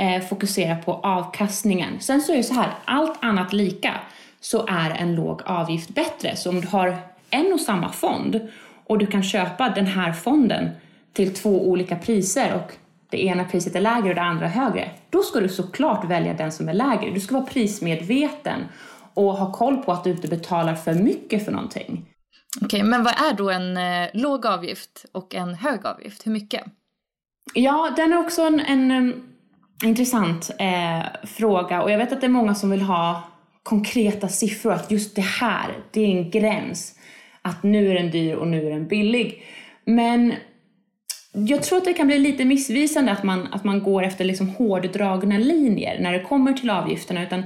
eh, 0.00 0.22
fokusera 0.22 0.76
på 0.76 0.92
avkastningen. 0.92 2.00
Sen 2.00 2.20
så 2.20 2.32
är 2.32 2.36
det 2.36 2.42
så 2.42 2.54
här, 2.54 2.74
allt 2.84 3.18
annat 3.20 3.52
lika 3.52 3.94
så 4.40 4.66
är 4.68 4.90
en 4.90 5.14
låg 5.14 5.42
avgift 5.44 5.88
bättre. 5.88 6.36
Så 6.36 6.50
om 6.50 6.60
du 6.60 6.68
har 6.68 6.96
en 7.30 7.52
och 7.52 7.60
samma 7.60 7.92
fond 7.92 8.48
och 8.86 8.98
du 8.98 9.06
kan 9.06 9.22
köpa 9.22 9.68
den 9.68 9.86
här 9.86 10.12
fonden 10.12 10.70
till 11.12 11.34
två 11.34 11.68
olika 11.68 11.96
priser 11.96 12.54
och 12.54 12.72
det 13.10 13.24
ena 13.24 13.44
priset 13.44 13.76
är 13.76 13.80
lägre 13.80 14.08
och 14.08 14.14
det 14.14 14.22
andra 14.22 14.48
högre, 14.48 14.90
då 15.10 15.22
ska 15.22 15.40
du 15.40 15.48
såklart 15.48 16.04
välja 16.04 16.34
den 16.34 16.52
som 16.52 16.68
är 16.68 16.74
lägre. 16.74 17.10
Du 17.10 17.20
ska 17.20 17.34
vara 17.34 17.46
prismedveten 17.46 18.60
och 19.14 19.36
ha 19.36 19.52
koll 19.52 19.76
på 19.76 19.92
att 19.92 20.04
du 20.04 20.10
inte 20.10 20.28
betalar 20.28 20.74
för 20.74 20.94
mycket 20.94 21.44
för 21.44 21.52
någonting. 21.52 22.06
Okej, 22.56 22.66
okay, 22.66 22.82
men 22.82 23.02
vad 23.04 23.12
är 23.12 23.34
då 23.34 23.50
en 23.50 23.76
eh, 23.76 24.08
låg 24.12 24.46
avgift 24.46 25.04
och 25.12 25.34
en 25.34 25.54
hög 25.54 25.86
avgift? 25.86 26.26
Hur 26.26 26.32
mycket? 26.32 26.64
Ja, 27.54 27.92
den 27.96 28.12
är 28.12 28.18
också 28.18 28.42
en, 28.42 28.60
en 28.60 29.29
intressant 29.84 30.50
eh, 30.58 31.06
fråga 31.24 31.82
och 31.82 31.90
jag 31.90 31.98
vet 31.98 32.12
att 32.12 32.20
det 32.20 32.26
är 32.26 32.28
många 32.28 32.54
som 32.54 32.70
vill 32.70 32.82
ha 32.82 33.22
konkreta 33.62 34.28
siffror, 34.28 34.72
att 34.72 34.90
just 34.90 35.16
det 35.16 35.22
här, 35.22 35.68
det 35.90 36.00
är 36.00 36.08
en 36.08 36.30
gräns. 36.30 36.94
Att 37.42 37.62
nu 37.62 37.90
är 37.90 37.94
den 37.94 38.10
dyr 38.10 38.34
och 38.34 38.48
nu 38.48 38.66
är 38.66 38.70
den 38.70 38.88
billig. 38.88 39.42
Men 39.84 40.34
jag 41.32 41.62
tror 41.62 41.78
att 41.78 41.84
det 41.84 41.92
kan 41.92 42.06
bli 42.06 42.18
lite 42.18 42.44
missvisande 42.44 43.12
att 43.12 43.22
man, 43.22 43.48
att 43.52 43.64
man 43.64 43.82
går 43.82 44.02
efter 44.02 44.24
liksom 44.24 44.48
hårdragna 44.48 45.38
linjer 45.38 46.00
när 46.00 46.12
det 46.12 46.20
kommer 46.20 46.52
till 46.52 46.70
avgifterna. 46.70 47.22
Utan 47.22 47.42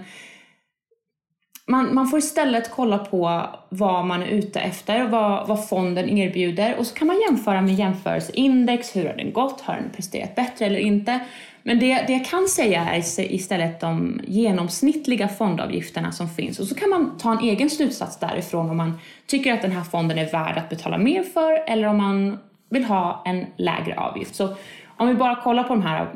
man, 1.67 1.95
man 1.95 2.09
får 2.09 2.19
istället 2.19 2.71
kolla 2.71 2.99
på 2.99 3.43
vad 3.69 4.07
man 4.07 4.23
är 4.23 4.27
ute 4.27 4.61
efter, 4.61 5.05
vad, 5.05 5.49
vad 5.49 5.69
fonden 5.69 6.09
erbjuder 6.09 6.77
och 6.79 6.87
så 6.87 6.95
kan 6.95 7.07
man 7.07 7.21
jämföra 7.21 7.61
med 7.61 7.75
jämförelseindex, 7.75 8.97
hur 8.97 9.07
har 9.07 9.15
den 9.15 9.33
gått, 9.33 9.61
har 9.61 9.75
den 9.75 9.91
presterat 9.97 10.35
bättre 10.35 10.67
eller 10.67 10.79
inte? 10.79 11.21
Men 11.67 11.79
det, 11.79 12.05
det 12.07 12.13
jag 12.13 12.25
kan 12.25 12.49
säga 12.49 12.85
är 12.85 13.21
istället 13.33 13.81
de 13.81 14.21
genomsnittliga 14.27 15.29
fondavgifterna 15.29 16.13
som 16.13 16.29
finns. 16.29 16.59
Och 16.59 16.67
så 16.67 16.75
kan 16.75 16.91
man 16.91 17.19
ta 17.19 17.33
en 17.33 17.39
egen 17.39 17.71
slutsats 17.71 18.19
därifrån 18.19 18.71
om 18.71 18.77
man 18.77 18.99
tycker 19.27 19.53
att 19.53 19.63
den 19.63 19.73
här 19.73 19.85
fonden 19.85 20.19
är 20.19 20.31
värd 20.31 20.59
att 20.59 20.69
betala 20.69 20.99
mer 20.99 21.23
för 21.23 21.65
eller 21.67 21.89
om 21.89 21.97
man 21.97 22.39
vill 22.71 22.85
ha 22.85 23.23
en 23.27 23.47
lägre 23.57 23.97
avgift. 23.97 24.35
Så 24.35 24.57
om 24.97 25.09
vi 25.09 25.15
bara 25.15 25.37
kollar 25.37 25.63
på 25.63 25.75
de 25.75 25.83
här 25.83 26.09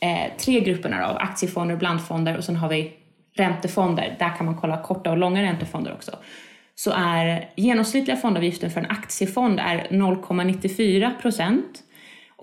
eh, 0.00 0.36
tre 0.38 0.60
grupperna 0.60 1.08
då, 1.08 1.18
aktiefonder, 1.18 1.76
blandfonder 1.76 2.36
och 2.36 2.44
sen 2.44 2.56
har 2.56 2.68
vi 2.68 2.92
räntefonder, 3.36 4.16
där 4.18 4.36
kan 4.36 4.46
man 4.46 4.56
kolla 4.56 4.82
korta 4.82 5.10
och 5.10 5.16
långa 5.16 5.42
räntefonder 5.42 5.92
också, 5.92 6.16
så 6.74 6.92
är 6.96 7.50
genomsnittliga 7.56 8.16
fondavgiften 8.16 8.70
för 8.70 8.80
en 8.80 8.90
aktiefond 8.90 9.60
är 9.60 9.86
0,94 9.90 11.20
procent 11.20 11.83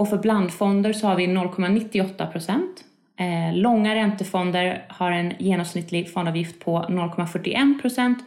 och 0.02 0.10
för 0.10 0.18
blandfonder 0.18 0.94
så 0.94 1.08
har 1.08 1.16
vi 1.16 1.28
0,98 1.28 2.32
procent. 2.32 2.84
Eh, 3.20 3.56
långa 3.56 3.96
räntefonder 3.96 4.86
har 4.90 5.12
en 5.12 5.34
genomsnittlig 5.40 6.14
fondavgift 6.14 6.60
på 6.60 6.80
0,41 6.90 7.82
procent 7.82 8.18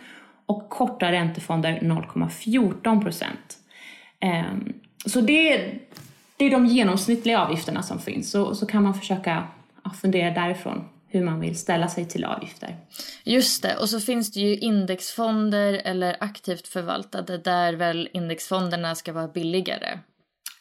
och 0.47 0.69
korta 0.69 1.12
räntefonder 1.12 1.78
0,14 1.83 3.02
procent. 3.02 3.59
Eh, 4.21 4.43
så 5.07 5.21
det, 5.21 5.73
det 6.37 6.45
är 6.45 6.50
de 6.50 6.66
genomsnittliga 6.66 7.40
avgifterna 7.40 7.83
som 7.83 8.00
finns. 8.00 8.31
Så, 8.31 8.54
så 8.54 8.66
kan 8.66 8.83
man 8.83 8.95
försöka 8.95 9.45
fundera 10.02 10.31
därifrån 10.31 10.85
hur 11.09 11.25
man 11.25 11.40
vill 11.40 11.59
ställa 11.59 11.88
sig 11.88 12.09
till 12.09 12.25
avgifter. 12.25 12.76
Just 13.25 13.62
det, 13.62 13.76
och 13.76 13.88
så 13.88 14.00
finns 14.00 14.33
det 14.33 14.40
ju 14.40 14.57
indexfonder 14.57 15.73
eller 15.85 16.16
aktivt 16.21 16.69
förvaltade 16.69 17.38
där 17.38 17.73
väl 17.73 18.09
indexfonderna 18.12 18.95
ska 18.95 19.12
vara 19.12 19.28
billigare. 19.28 19.99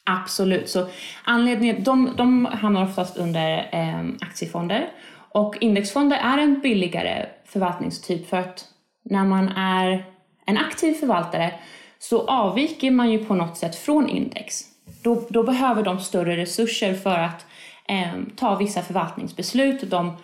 Absolut, 0.05 0.69
så 0.69 0.87
anledningen, 1.23 1.83
de, 1.83 2.09
de 2.17 2.45
hamnar 2.45 2.83
oftast 2.83 3.17
under 3.17 3.69
eh, 3.71 4.27
aktiefonder 4.27 4.89
och 5.33 5.57
indexfonder 5.61 6.17
är 6.17 6.37
en 6.37 6.59
billigare 6.59 7.25
förvaltningstyp 7.45 8.29
för 8.29 8.37
att 8.37 8.65
när 9.05 9.25
man 9.25 9.49
är 9.49 10.05
en 10.45 10.57
aktiv 10.57 10.93
förvaltare 10.93 11.53
så 11.99 12.27
avviker 12.27 12.91
man 12.91 13.11
ju 13.11 13.25
på 13.25 13.35
något 13.35 13.57
sätt 13.57 13.75
från 13.75 14.09
index. 14.09 14.61
Då, 15.03 15.23
då 15.29 15.43
behöver 15.43 15.83
de 15.83 15.99
större 15.99 16.37
resurser 16.37 16.93
för 16.93 17.19
att 17.19 17.45
eh, 17.87 18.13
ta 18.35 18.55
vissa 18.55 18.81
förvaltningsbeslut. 18.81 19.89
De 19.89 20.17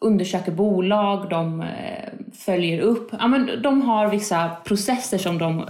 undersöker 0.00 0.52
bolag, 0.52 1.28
de 1.30 1.60
eh, 1.60 2.12
följer 2.44 2.80
upp. 2.80 3.08
Ja, 3.12 3.26
men 3.26 3.62
de 3.62 3.82
har 3.82 4.08
vissa 4.08 4.50
processer 4.64 5.18
som 5.18 5.38
de 5.38 5.68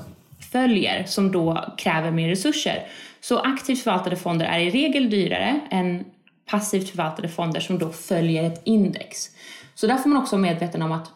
följer 0.53 1.05
som 1.05 1.33
då 1.33 1.65
kräver 1.79 2.11
mer 2.11 2.29
resurser. 2.29 2.87
Så 3.29 3.39
aktivt 3.39 3.83
förvaltade 3.83 4.17
fonder 4.17 4.47
är 4.47 4.59
i 4.59 4.71
regel 4.71 5.11
dyrare 5.11 5.61
än 5.71 6.05
passivt 6.51 6.91
förvaltade 6.91 7.29
fonder 7.29 7.61
som 7.61 7.79
då 7.79 7.93
följer 7.93 8.45
ett 8.45 8.63
index. 8.65 9.31
Så 9.75 9.87
där 9.87 9.97
får 9.97 10.09
man 10.09 10.23
också 10.23 10.37
vara 10.37 10.43
medveten 10.43 10.83
om 10.83 10.93
att 10.93 11.11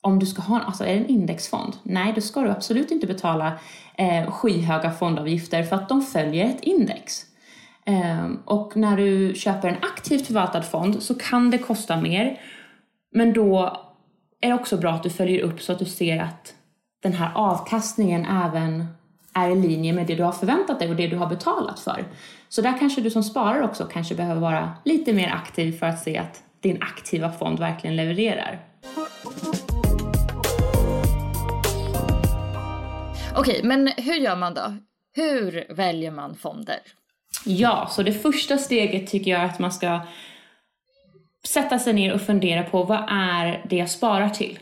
om 0.00 0.18
du 0.18 0.26
ska 0.26 0.42
ha, 0.42 0.60
alltså 0.60 0.84
är 0.84 0.94
det 0.94 1.00
en 1.00 1.06
indexfond? 1.06 1.76
Nej, 1.82 2.12
då 2.14 2.20
ska 2.20 2.40
du 2.40 2.50
absolut 2.50 2.90
inte 2.90 3.06
betala 3.06 3.58
eh, 3.94 4.30
skyhöga 4.30 4.90
fondavgifter 4.90 5.62
för 5.62 5.76
att 5.76 5.88
de 5.88 6.02
följer 6.02 6.46
ett 6.46 6.62
index. 6.62 7.22
Eh, 7.86 8.28
och 8.44 8.76
när 8.76 8.96
du 8.96 9.34
köper 9.34 9.68
en 9.68 9.82
aktivt 9.82 10.26
förvaltad 10.26 10.62
fond 10.62 11.02
så 11.02 11.14
kan 11.14 11.50
det 11.50 11.58
kosta 11.58 12.00
mer 12.00 12.40
men 13.12 13.32
då 13.32 13.76
är 14.40 14.48
det 14.48 14.54
också 14.54 14.76
bra 14.76 14.92
att 14.92 15.02
du 15.02 15.10
följer 15.10 15.42
upp 15.42 15.62
så 15.62 15.72
att 15.72 15.78
du 15.78 15.84
ser 15.84 16.18
att 16.18 16.54
den 17.02 17.12
här 17.12 17.30
avkastningen 17.34 18.26
även 18.26 18.86
är 19.36 19.50
i 19.50 19.54
linje 19.54 19.92
med 19.92 20.06
det 20.06 20.14
du 20.14 20.22
har 20.22 20.32
förväntat 20.32 20.78
dig 20.78 20.90
och 20.90 20.96
det 20.96 21.06
du 21.06 21.16
har 21.16 21.26
betalat 21.26 21.80
för. 21.80 22.04
Så 22.48 22.62
där 22.62 22.78
kanske 22.78 23.00
du 23.00 23.10
som 23.10 23.22
sparare 23.22 23.64
också 23.64 23.84
kanske 23.84 24.14
behöver 24.14 24.40
vara 24.40 24.72
lite 24.84 25.12
mer 25.12 25.28
aktiv 25.28 25.78
för 25.78 25.86
att 25.86 26.02
se 26.02 26.18
att 26.18 26.42
din 26.60 26.82
aktiva 26.82 27.32
fond 27.32 27.58
verkligen 27.58 27.96
levererar. 27.96 28.60
Okej, 33.36 33.60
men 33.64 33.86
hur 33.96 34.14
gör 34.14 34.36
man 34.36 34.54
då? 34.54 34.76
Hur 35.14 35.74
väljer 35.74 36.10
man 36.10 36.34
fonder? 36.34 36.78
Ja, 37.44 37.88
så 37.90 38.02
det 38.02 38.12
första 38.12 38.58
steget 38.58 39.10
tycker 39.10 39.30
jag 39.30 39.40
är 39.40 39.44
att 39.44 39.58
man 39.58 39.72
ska 39.72 40.00
sätta 41.46 41.78
sig 41.78 41.92
ner 41.92 42.14
och 42.14 42.20
fundera 42.20 42.62
på 42.62 42.82
vad 42.82 43.04
är 43.08 43.66
det 43.68 43.76
jag 43.76 43.90
sparar 43.90 44.28
till? 44.28 44.58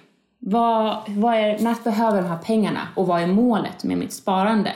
Vad, 0.47 0.97
vad 1.09 1.35
är, 1.35 1.59
när 1.59 1.85
behöver 1.85 2.23
de 2.23 2.29
här 2.29 2.39
pengarna 2.39 2.89
och 2.95 3.07
vad 3.07 3.23
är 3.23 3.27
målet 3.27 3.85
med 3.85 3.99
mitt 3.99 4.13
sparande? 4.13 4.73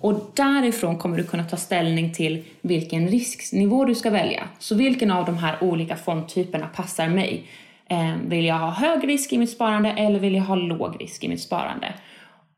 Och 0.00 0.30
därifrån 0.34 0.98
kommer 0.98 1.16
du 1.16 1.24
kunna 1.24 1.44
ta 1.44 1.56
ställning 1.56 2.14
till 2.14 2.44
vilken 2.60 3.08
risknivå 3.08 3.84
du 3.84 3.94
ska 3.94 4.10
välja. 4.10 4.48
Så 4.58 4.74
vilken 4.74 5.10
av 5.10 5.24
de 5.26 5.36
här 5.38 5.56
olika 5.60 5.96
fondtyperna 5.96 6.66
passar 6.66 7.08
mig? 7.08 7.46
Ehm, 7.88 8.28
vill 8.28 8.44
jag 8.44 8.58
ha 8.58 8.70
hög 8.70 9.08
risk 9.08 9.32
i 9.32 9.38
mitt 9.38 9.50
sparande 9.50 9.90
eller 9.90 10.20
vill 10.20 10.34
jag 10.34 10.42
ha 10.42 10.54
låg 10.54 11.00
risk 11.00 11.24
i 11.24 11.28
mitt 11.28 11.42
sparande? 11.42 11.94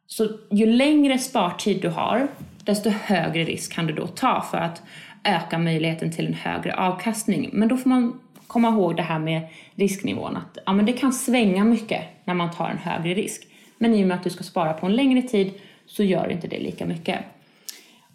Så 0.06 0.28
ju 0.50 0.66
längre 0.66 1.18
spartid 1.18 1.82
du 1.82 1.88
har, 1.88 2.28
desto 2.64 2.90
högre 2.90 3.44
risk 3.44 3.72
kan 3.72 3.86
du 3.86 3.92
då 3.94 4.06
ta 4.06 4.46
för 4.50 4.58
att 4.58 4.82
öka 5.24 5.58
möjligheten 5.58 6.12
till 6.12 6.26
en 6.26 6.34
högre 6.34 6.74
avkastning. 6.74 7.50
Men 7.52 7.68
då 7.68 7.76
får 7.76 7.90
man 7.90 8.20
komma 8.48 8.68
ihåg 8.68 8.96
det 8.96 9.02
här 9.02 9.18
med 9.18 9.48
risknivån. 9.74 10.36
Att 10.36 10.58
ja, 10.66 10.72
men 10.72 10.86
det 10.86 10.92
kan 10.92 11.12
svänga 11.12 11.64
mycket 11.64 12.02
när 12.24 12.34
man 12.34 12.50
tar 12.50 12.68
en 12.68 12.78
högre 12.78 13.14
risk. 13.14 13.46
Men 13.78 13.94
i 13.94 14.04
och 14.04 14.08
med 14.08 14.16
att 14.16 14.24
du 14.24 14.30
ska 14.30 14.44
spara 14.44 14.72
på 14.72 14.86
en 14.86 14.96
längre 14.96 15.22
tid 15.22 15.52
så 15.86 16.02
gör 16.02 16.32
inte 16.32 16.48
det 16.48 16.58
lika 16.58 16.86
mycket. 16.86 17.18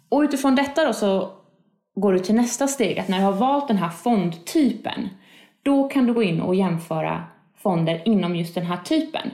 Och 0.08 0.20
utifrån 0.20 0.54
detta 0.54 0.84
då 0.84 0.92
så 0.92 1.30
går 1.94 2.12
du 2.12 2.18
till 2.18 2.34
nästa 2.34 2.68
steg. 2.68 2.98
Att 2.98 3.08
när 3.08 3.18
du 3.18 3.24
har 3.24 3.32
valt 3.32 3.68
den 3.68 3.76
här 3.76 3.90
fondtypen 3.90 5.08
då 5.62 5.88
kan 5.88 6.06
du 6.06 6.14
gå 6.14 6.22
in 6.22 6.40
och 6.40 6.54
jämföra 6.54 7.24
fonder 7.56 8.02
inom 8.04 8.36
just 8.36 8.54
den 8.54 8.66
här 8.66 8.76
typen. 8.76 9.30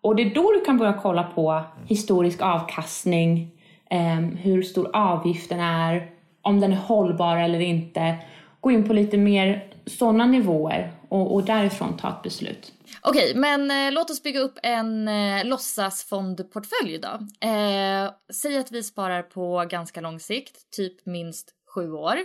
Och 0.00 0.16
det 0.16 0.22
är 0.22 0.34
då 0.34 0.52
du 0.52 0.60
kan 0.60 0.78
börja 0.78 0.92
kolla 0.92 1.22
på 1.22 1.62
historisk 1.86 2.42
avkastning, 2.42 3.50
ehm, 3.90 4.36
hur 4.36 4.62
stor 4.62 4.90
avgiften 4.96 5.60
är, 5.60 6.10
om 6.42 6.60
den 6.60 6.72
är 6.72 6.76
hållbar 6.76 7.36
eller 7.36 7.60
inte. 7.60 8.16
Gå 8.60 8.70
in 8.70 8.88
på 8.88 8.92
lite 8.92 9.18
mer 9.18 9.71
sådana 9.86 10.26
nivåer 10.26 10.92
och, 11.08 11.34
och 11.34 11.44
därifrån 11.44 11.96
ta 11.96 12.08
ett 12.08 12.22
beslut. 12.22 12.72
Okej, 13.00 13.32
men 13.34 13.70
eh, 13.70 13.92
låt 13.92 14.10
oss 14.10 14.22
bygga 14.22 14.40
upp 14.40 14.58
en 14.62 15.08
eh, 15.08 15.44
låtsasfondportfölj 15.44 16.98
då. 16.98 17.08
Eh, 17.48 18.10
säg 18.32 18.58
att 18.58 18.72
vi 18.72 18.82
sparar 18.82 19.22
på 19.22 19.66
ganska 19.70 20.00
lång 20.00 20.20
sikt, 20.20 20.70
typ 20.76 21.06
minst 21.06 21.50
sju 21.74 21.92
år 21.92 22.16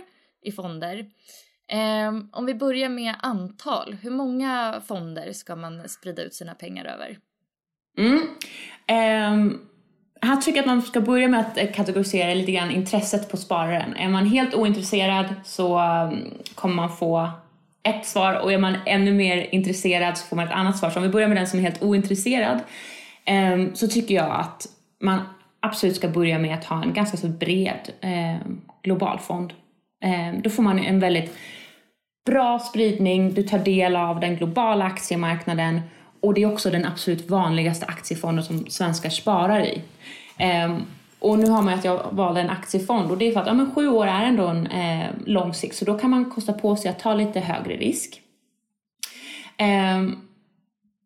i 0.42 0.52
fonder. 0.52 1.06
Eh, 1.72 2.08
om 2.32 2.46
vi 2.46 2.54
börjar 2.54 2.88
med 2.88 3.14
antal, 3.22 3.96
hur 4.02 4.10
många 4.10 4.82
fonder 4.86 5.32
ska 5.32 5.56
man 5.56 5.88
sprida 5.88 6.22
ut 6.22 6.34
sina 6.34 6.54
pengar 6.54 6.84
över? 6.84 7.18
Mm. 7.98 8.22
Eh, 8.86 9.58
här 10.20 10.36
tycker 10.36 10.56
jag 10.56 10.62
att 10.62 10.66
man 10.66 10.82
ska 10.82 11.00
börja 11.00 11.28
med 11.28 11.40
att 11.40 11.74
kategorisera 11.74 12.34
lite 12.34 12.52
grann 12.52 12.70
intresset 12.70 13.30
på 13.30 13.36
spararen. 13.36 13.96
Är 13.96 14.08
man 14.08 14.26
helt 14.26 14.54
ointresserad 14.54 15.26
så 15.44 15.80
um, 15.80 16.34
kommer 16.54 16.74
man 16.74 16.96
få 16.96 17.30
ett 17.88 18.06
svar 18.06 18.34
och 18.34 18.52
är 18.52 18.58
man 18.58 18.76
ännu 18.86 19.12
mer 19.12 19.48
intresserad 19.54 20.18
så 20.18 20.26
får 20.26 20.36
man 20.36 20.46
ett 20.46 20.54
annat 20.54 20.78
svar. 20.78 20.90
Så 20.90 20.98
om 20.98 21.02
vi 21.02 21.08
börjar 21.08 21.28
med 21.28 21.36
den 21.36 21.46
som 21.46 21.58
är 21.58 21.62
helt 21.62 21.82
ointresserad 21.82 22.60
ehm, 23.24 23.74
så 23.74 23.88
tycker 23.88 24.14
jag 24.14 24.30
att 24.30 24.66
man 25.00 25.20
absolut 25.60 25.96
ska 25.96 26.08
börja 26.08 26.38
med 26.38 26.54
att 26.54 26.64
ha 26.64 26.82
en 26.82 26.92
ganska 26.92 27.16
så 27.16 27.28
bred 27.28 27.90
ehm, 28.00 28.60
global 28.82 29.18
fond. 29.18 29.52
Ehm, 30.04 30.42
då 30.42 30.50
får 30.50 30.62
man 30.62 30.78
en 30.78 31.00
väldigt 31.00 31.36
bra 32.26 32.58
spridning, 32.58 33.34
du 33.34 33.42
tar 33.42 33.58
del 33.58 33.96
av 33.96 34.20
den 34.20 34.36
globala 34.36 34.84
aktiemarknaden 34.84 35.80
och 36.20 36.34
det 36.34 36.42
är 36.42 36.52
också 36.52 36.70
den 36.70 36.84
absolut 36.84 37.30
vanligaste 37.30 37.86
aktiefonden 37.86 38.44
som 38.44 38.66
svenskar 38.66 39.10
sparar 39.10 39.60
i. 39.60 39.82
Um, 40.64 40.86
och 41.18 41.38
nu 41.38 41.50
har 41.50 41.62
man 41.62 41.74
att 41.74 41.84
jag 41.84 42.02
valde 42.10 42.40
en 42.40 42.50
aktiefond 42.50 43.10
och 43.10 43.18
det 43.18 43.28
är 43.28 43.32
för 43.32 43.40
att 43.40 43.46
ja, 43.46 43.54
men 43.54 43.74
sju 43.74 43.88
år 43.88 44.06
är 44.06 44.24
ändå 44.24 44.46
en 44.46 44.66
eh, 44.66 45.06
lång 45.24 45.54
sikt 45.54 45.76
så 45.76 45.84
då 45.84 45.98
kan 45.98 46.10
man 46.10 46.30
kosta 46.30 46.52
på 46.52 46.76
sig 46.76 46.90
att 46.90 46.98
ta 46.98 47.14
lite 47.14 47.40
högre 47.40 47.76
risk. 47.76 48.20
Um, 49.96 50.28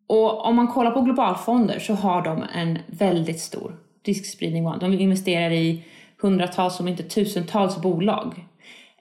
och 0.07 0.47
om 0.47 0.57
man 0.57 0.69
kollar 0.69 0.91
på 0.91 1.01
globalfonder 1.01 1.79
så 1.79 1.95
har 1.95 2.23
de 2.23 2.45
en 2.55 2.79
väldigt 2.87 3.41
stor 3.41 3.77
riskspridning. 4.07 4.65
De 4.81 4.93
investerar 4.93 5.51
i 5.51 5.85
hundratals 6.21 6.81
om 6.81 6.89
inte 6.89 7.03
tusentals 7.03 7.83
bolag. 7.83 8.47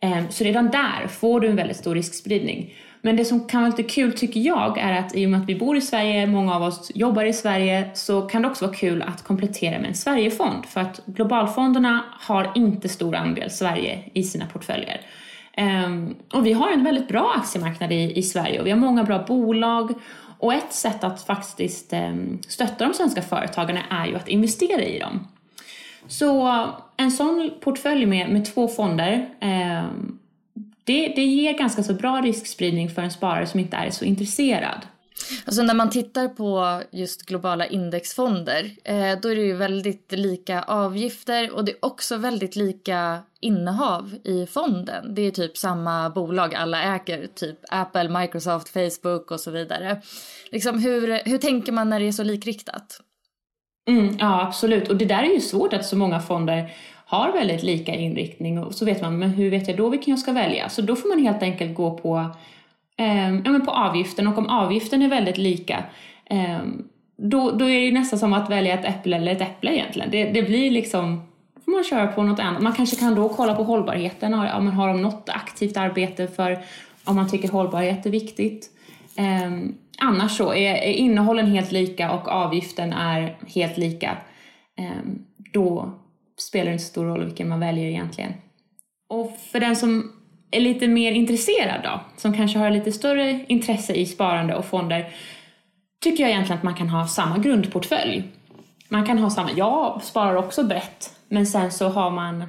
Um, 0.01 0.25
så 0.29 0.43
redan 0.43 0.69
där 0.69 1.07
får 1.07 1.39
du 1.39 1.47
en 1.47 1.55
väldigt 1.55 1.77
stor 1.77 1.95
riskspridning. 1.95 2.73
Men 3.01 3.15
det 3.15 3.25
som 3.25 3.47
kan 3.47 3.61
vara 3.61 3.69
lite 3.69 3.83
kul 3.83 4.13
tycker 4.13 4.39
jag 4.39 4.77
är 4.77 4.99
att 4.99 5.15
i 5.15 5.25
och 5.25 5.29
med 5.29 5.41
att 5.41 5.49
vi 5.49 5.55
bor 5.55 5.77
i 5.77 5.81
Sverige, 5.81 6.27
många 6.27 6.55
av 6.55 6.63
oss 6.63 6.91
jobbar 6.95 7.23
i 7.23 7.33
Sverige, 7.33 7.89
så 7.93 8.21
kan 8.21 8.41
det 8.41 8.47
också 8.47 8.65
vara 8.65 8.75
kul 8.75 9.01
att 9.01 9.23
komplettera 9.23 9.79
med 9.79 9.87
en 9.87 9.95
Sverigefond. 9.95 10.65
För 10.65 10.81
att 10.81 11.01
globalfonderna 11.05 12.03
har 12.19 12.51
inte 12.55 12.89
stor 12.89 13.15
andel 13.15 13.51
Sverige 13.51 13.99
i 14.13 14.23
sina 14.23 14.45
portföljer. 14.45 15.01
Um, 15.57 16.15
och 16.33 16.45
vi 16.45 16.53
har 16.53 16.71
en 16.71 16.83
väldigt 16.83 17.07
bra 17.07 17.33
aktiemarknad 17.37 17.91
i, 17.91 18.17
i 18.17 18.23
Sverige 18.23 18.59
och 18.59 18.65
vi 18.65 18.71
har 18.71 18.77
många 18.77 19.03
bra 19.03 19.25
bolag 19.27 19.93
Och 20.37 20.53
ett 20.53 20.73
sätt 20.73 21.03
att 21.03 21.23
faktiskt 21.23 21.93
um, 21.93 22.39
stötta 22.47 22.85
de 22.85 22.93
svenska 22.93 23.21
företagarna 23.21 23.79
är 23.89 24.05
ju 24.05 24.15
att 24.15 24.27
investera 24.27 24.83
i 24.83 24.99
dem. 24.99 25.27
Så 26.07 26.65
en 26.97 27.11
sån 27.11 27.51
portfölj 27.63 28.05
med, 28.05 28.29
med 28.29 28.53
två 28.53 28.67
fonder 28.67 29.29
um, 29.41 30.19
det, 30.91 31.13
det 31.15 31.25
ger 31.25 31.57
ganska 31.57 31.83
så 31.83 31.93
bra 31.93 32.21
riskspridning 32.21 32.89
för 32.89 33.01
en 33.01 33.11
sparare 33.11 33.47
som 33.47 33.59
inte 33.59 33.77
är 33.77 33.89
så 33.89 34.05
intresserad. 34.05 34.81
Alltså 35.45 35.63
när 35.63 35.73
man 35.73 35.89
tittar 35.89 36.27
på 36.27 36.81
just 36.91 37.25
globala 37.25 37.65
indexfonder 37.65 38.71
eh, 38.83 39.19
då 39.21 39.29
är 39.29 39.35
det 39.35 39.41
ju 39.41 39.53
väldigt 39.53 40.11
lika 40.11 40.61
avgifter 40.61 41.51
och 41.55 41.65
det 41.65 41.71
är 41.71 41.85
också 41.85 42.17
väldigt 42.17 42.55
lika 42.55 43.19
innehav 43.39 44.15
i 44.23 44.45
fonden. 44.45 45.15
Det 45.15 45.21
är 45.21 45.31
typ 45.31 45.57
samma 45.57 46.09
bolag 46.09 46.55
alla 46.55 46.83
äger, 46.83 47.27
typ 47.27 47.57
Apple, 47.69 48.09
Microsoft, 48.19 48.69
Facebook 48.69 49.31
och 49.31 49.39
så 49.39 49.51
vidare. 49.51 50.01
Liksom 50.51 50.79
hur, 50.79 51.29
hur 51.29 51.37
tänker 51.37 51.71
man 51.71 51.89
när 51.89 51.99
det 51.99 52.07
är 52.07 52.11
så 52.11 52.23
likriktat? 52.23 53.01
Mm, 53.87 54.17
ja, 54.19 54.41
absolut. 54.47 54.89
Och 54.89 54.95
det 54.95 55.05
där 55.05 55.23
är 55.23 55.33
ju 55.33 55.41
svårt 55.41 55.73
att 55.73 55.85
så 55.85 55.97
många 55.97 56.19
fonder 56.19 56.71
har 57.11 57.31
väldigt 57.31 57.63
lika 57.63 57.95
inriktning 57.95 58.59
och 58.59 58.73
så 58.73 58.85
vet 58.85 59.01
man, 59.01 59.19
men 59.19 59.29
hur 59.29 59.49
vet 59.49 59.67
jag 59.67 59.77
då 59.77 59.89
vilken 59.89 60.11
jag 60.11 60.19
ska 60.19 60.31
välja? 60.31 60.69
Så 60.69 60.81
då 60.81 60.95
får 60.95 61.09
man 61.09 61.19
helt 61.19 61.43
enkelt 61.43 61.75
gå 61.75 61.97
på, 61.97 62.17
eh, 62.97 63.29
ja, 63.29 63.51
men 63.51 63.65
på 63.65 63.71
avgiften 63.71 64.27
och 64.27 64.37
om 64.37 64.49
avgiften 64.49 65.01
är 65.01 65.07
väldigt 65.07 65.37
lika 65.37 65.83
eh, 66.25 66.59
då, 67.17 67.51
då 67.51 67.65
är 67.65 67.79
det 67.79 67.85
ju 67.85 67.91
nästan 67.91 68.19
som 68.19 68.33
att 68.33 68.49
välja 68.49 68.73
ett 68.73 68.85
äpple 68.85 69.15
eller 69.15 69.31
ett 69.31 69.41
äpple 69.41 69.73
egentligen. 69.73 70.11
Det, 70.11 70.25
det 70.25 70.43
blir 70.43 70.71
liksom, 70.71 71.21
då 71.55 71.61
får 71.61 71.71
man 71.71 71.83
köra 71.83 72.07
på 72.07 72.23
något 72.23 72.39
annat. 72.39 72.61
Man 72.61 72.73
kanske 72.73 72.95
kan 72.95 73.15
då 73.15 73.29
kolla 73.29 73.55
på 73.55 73.63
hållbarheten, 73.63 74.33
har, 74.33 74.45
ja, 74.45 74.59
men 74.59 74.73
har 74.73 74.87
de 74.87 75.01
något 75.01 75.29
aktivt 75.29 75.77
arbete 75.77 76.27
för 76.27 76.59
om 77.03 77.15
man 77.15 77.29
tycker 77.29 77.49
hållbarhet 77.49 78.05
är 78.05 78.09
viktigt. 78.09 78.69
Eh, 79.17 79.51
annars 79.99 80.37
så 80.37 80.53
är, 80.53 80.73
är 80.73 80.93
innehållen 80.93 81.47
helt 81.47 81.71
lika 81.71 82.11
och 82.11 82.27
avgiften 82.27 82.93
är 82.93 83.37
helt 83.47 83.77
lika, 83.77 84.17
eh, 84.77 85.11
då 85.53 85.93
spelar 86.41 86.65
det 86.65 86.71
inte 86.71 86.83
så 86.83 86.89
stor 86.89 87.05
roll 87.05 87.25
vilken 87.25 87.49
man 87.49 87.59
väljer 87.59 87.85
egentligen. 87.85 88.33
Och 89.09 89.37
för 89.51 89.59
den 89.59 89.75
som 89.75 90.11
är 90.51 90.59
lite 90.59 90.87
mer 90.87 91.11
intresserad 91.11 91.81
då, 91.83 91.99
som 92.17 92.33
kanske 92.33 92.59
har 92.59 92.69
lite 92.69 92.91
större 92.91 93.45
intresse 93.47 93.93
i 93.93 94.05
sparande 94.05 94.55
och 94.55 94.65
fonder, 94.65 95.09
tycker 96.03 96.23
jag 96.23 96.31
egentligen 96.31 96.57
att 96.57 96.63
man 96.63 96.75
kan 96.75 96.89
ha 96.89 97.07
samma 97.07 97.37
grundportfölj. 97.37 98.23
Man 98.89 99.05
kan 99.05 99.17
ha 99.17 99.29
samma, 99.29 99.49
jag 99.55 100.01
sparar 100.03 100.35
också 100.35 100.63
brett, 100.63 101.15
men 101.27 101.45
sen 101.45 101.71
så 101.71 101.89
har 101.89 102.11
man, 102.11 102.43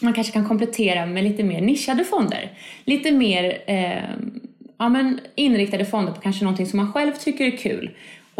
man 0.00 0.12
kanske 0.12 0.32
kan 0.32 0.48
komplettera 0.48 1.06
med 1.06 1.24
lite 1.24 1.42
mer 1.42 1.60
nischade 1.60 2.04
fonder. 2.04 2.52
Lite 2.84 3.12
mer 3.12 3.62
eh, 3.66 4.04
ja, 4.78 4.88
men 4.88 5.20
inriktade 5.34 5.84
fonder 5.84 6.12
på 6.12 6.20
kanske 6.20 6.44
någonting 6.44 6.66
som 6.66 6.76
man 6.76 6.92
själv 6.92 7.12
tycker 7.12 7.44
är 7.44 7.56
kul. 7.56 7.90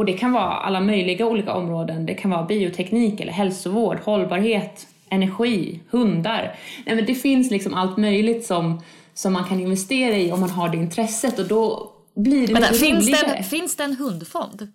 Och 0.00 0.06
det 0.06 0.12
kan 0.12 0.32
vara 0.32 0.52
alla 0.52 0.80
möjliga 0.80 1.26
olika 1.26 1.52
områden. 1.52 2.06
Det 2.06 2.14
kan 2.14 2.30
vara 2.30 2.42
bioteknik 2.44 3.20
eller 3.20 3.32
hälsovård, 3.32 3.98
hållbarhet, 4.04 4.86
energi, 5.10 5.80
hundar. 5.90 6.54
Nej, 6.86 6.96
men 6.96 7.04
det 7.06 7.14
finns 7.14 7.50
liksom 7.50 7.74
allt 7.74 7.96
möjligt 7.96 8.46
som, 8.46 8.82
som 9.14 9.32
man 9.32 9.44
kan 9.44 9.60
investera 9.60 10.16
i 10.16 10.32
om 10.32 10.40
man 10.40 10.50
har 10.50 10.68
det 10.68 10.76
intresset 10.76 11.38
och 11.38 11.48
då 11.48 11.90
blir 12.16 12.46
det 12.46 12.52
Men 12.52 12.62
lite 12.62 12.74
finns, 12.74 13.06
roligare. 13.06 13.36
det, 13.36 13.42
finns 13.42 13.76
det 13.76 13.84
en 13.84 13.96
hundfond? 13.96 14.68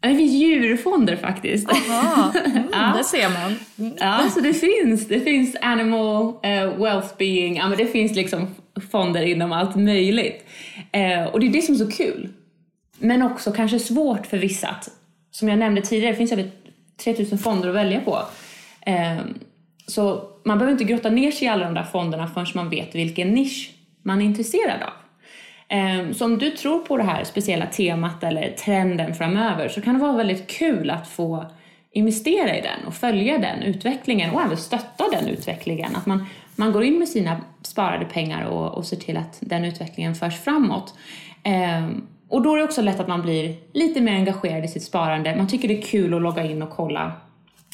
Ja, 0.00 0.08
det 0.08 0.16
finns 0.16 0.32
djurfonder 0.32 1.16
faktiskt. 1.16 1.68
Jaha, 1.88 2.32
mm, 2.44 2.62
Ja. 2.72 2.94
det 2.98 3.04
ser 3.04 3.28
man. 3.28 3.56
Ja, 3.98 4.30
så 4.34 4.40
det 4.40 4.54
finns. 4.54 5.08
Det 5.08 5.20
finns 5.20 5.56
animal 5.60 6.22
uh, 6.26 6.82
wealth 6.82 7.08
being, 7.18 7.56
ja 7.56 7.68
men 7.68 7.78
det 7.78 7.86
finns 7.86 8.14
liksom 8.14 8.46
fonder 8.90 9.22
inom 9.22 9.52
allt 9.52 9.76
möjligt. 9.76 10.44
Eh, 10.92 11.24
och 11.24 11.40
det 11.40 11.46
är 11.46 11.50
det 11.50 11.62
som 11.62 11.74
är 11.74 11.78
så 11.78 11.90
kul. 11.90 12.28
Men 13.02 13.22
också 13.22 13.52
kanske 13.52 13.78
svårt 13.78 14.26
för 14.26 14.38
vissa 14.38 14.68
att, 14.68 14.88
som 15.30 15.48
jag 15.48 15.58
nämnde 15.58 15.82
tidigare, 15.82 16.12
det 16.12 16.16
finns 16.16 16.32
över 16.32 16.50
3000 17.04 17.38
fonder 17.38 17.68
att 17.68 17.74
välja 17.74 18.00
på. 18.00 18.18
Ehm, 18.80 19.38
så 19.86 20.22
man 20.44 20.58
behöver 20.58 20.72
inte 20.72 20.84
grotta 20.84 21.10
ner 21.10 21.30
sig 21.30 21.46
i 21.46 21.50
alla 21.50 21.64
de 21.64 21.74
där 21.74 21.82
fonderna 21.82 22.26
förrän 22.26 22.46
man 22.54 22.70
vet 22.70 22.94
vilken 22.94 23.28
nisch 23.28 23.70
man 24.02 24.20
är 24.20 24.24
intresserad 24.24 24.82
av. 24.82 24.92
Ehm, 25.68 26.14
så 26.14 26.24
om 26.24 26.38
du 26.38 26.50
tror 26.50 26.78
på 26.78 26.96
det 26.96 27.02
här 27.02 27.24
speciella 27.24 27.66
temat 27.66 28.24
eller 28.24 28.50
trenden 28.50 29.14
framöver 29.14 29.68
så 29.68 29.80
kan 29.80 29.94
det 29.94 30.00
vara 30.00 30.16
väldigt 30.16 30.46
kul 30.46 30.90
att 30.90 31.08
få 31.08 31.46
investera 31.92 32.58
i 32.58 32.60
den 32.60 32.86
och 32.86 32.94
följa 32.94 33.38
den 33.38 33.62
utvecklingen 33.62 34.30
och 34.30 34.42
även 34.42 34.56
stötta 34.56 35.04
den 35.12 35.28
utvecklingen. 35.28 35.96
Att 35.96 36.06
man, 36.06 36.26
man 36.56 36.72
går 36.72 36.84
in 36.84 36.98
med 36.98 37.08
sina 37.08 37.40
sparade 37.62 38.04
pengar 38.04 38.44
och, 38.44 38.74
och 38.74 38.86
ser 38.86 38.96
till 38.96 39.16
att 39.16 39.38
den 39.40 39.64
utvecklingen 39.64 40.14
förs 40.14 40.40
framåt. 40.40 40.94
Ehm, 41.42 42.06
och 42.32 42.42
då 42.42 42.52
är 42.52 42.58
det 42.58 42.64
också 42.64 42.82
lätt 42.82 43.00
att 43.00 43.08
man 43.08 43.22
blir 43.22 43.56
lite 43.72 44.00
mer 44.00 44.12
engagerad 44.12 44.64
i 44.64 44.68
sitt 44.68 44.82
sparande. 44.82 45.36
Man 45.36 45.48
tycker 45.48 45.68
det 45.68 45.78
är 45.78 45.82
kul 45.82 46.14
att 46.14 46.22
logga 46.22 46.44
in 46.44 46.62
och 46.62 46.70
kolla. 46.70 47.12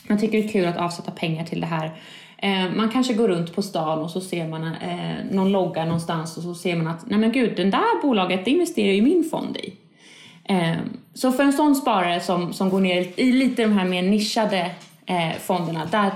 Man 0.09 0.19
tycker 0.19 0.39
det 0.39 0.45
är 0.45 0.49
kul 0.49 0.67
att 0.67 0.77
avsätta 0.77 1.11
pengar 1.11 1.45
till 1.45 1.61
det 1.61 1.67
här. 1.67 1.93
Eh, 2.39 2.71
man 2.77 2.91
kanske 2.91 3.15
går 3.15 3.29
runt 3.29 3.55
på 3.55 3.63
stan 3.63 3.99
och 3.99 4.11
så 4.11 4.21
ser 4.21 4.49
man 4.49 4.65
eh, 4.65 5.25
någon 5.31 5.53
logga 5.53 5.85
någonstans 5.85 6.37
och 6.37 6.43
så 6.43 6.55
ser 6.55 6.77
man 6.77 6.87
att 6.87 7.07
nej 7.07 7.19
men 7.19 7.33
gud, 7.33 7.57
den 7.57 7.71
där 7.71 8.03
bolaget 8.03 8.45
det 8.45 8.51
investerar 8.51 8.93
ju 8.93 9.03
min 9.03 9.29
fond 9.31 9.57
i. 9.57 9.77
Eh, 10.45 10.77
så 11.15 11.33
för 11.33 11.43
en 11.43 11.53
sån 11.53 11.75
sparare 11.75 12.21
som, 12.21 12.53
som 12.53 12.71
går 12.71 12.81
ner 12.81 13.07
i 13.17 13.33
lite 13.33 13.63
de 13.63 13.73
här 13.73 13.85
mer 13.85 14.03
nischade 14.03 14.71
fonderna, 15.41 15.89
där 15.91 16.11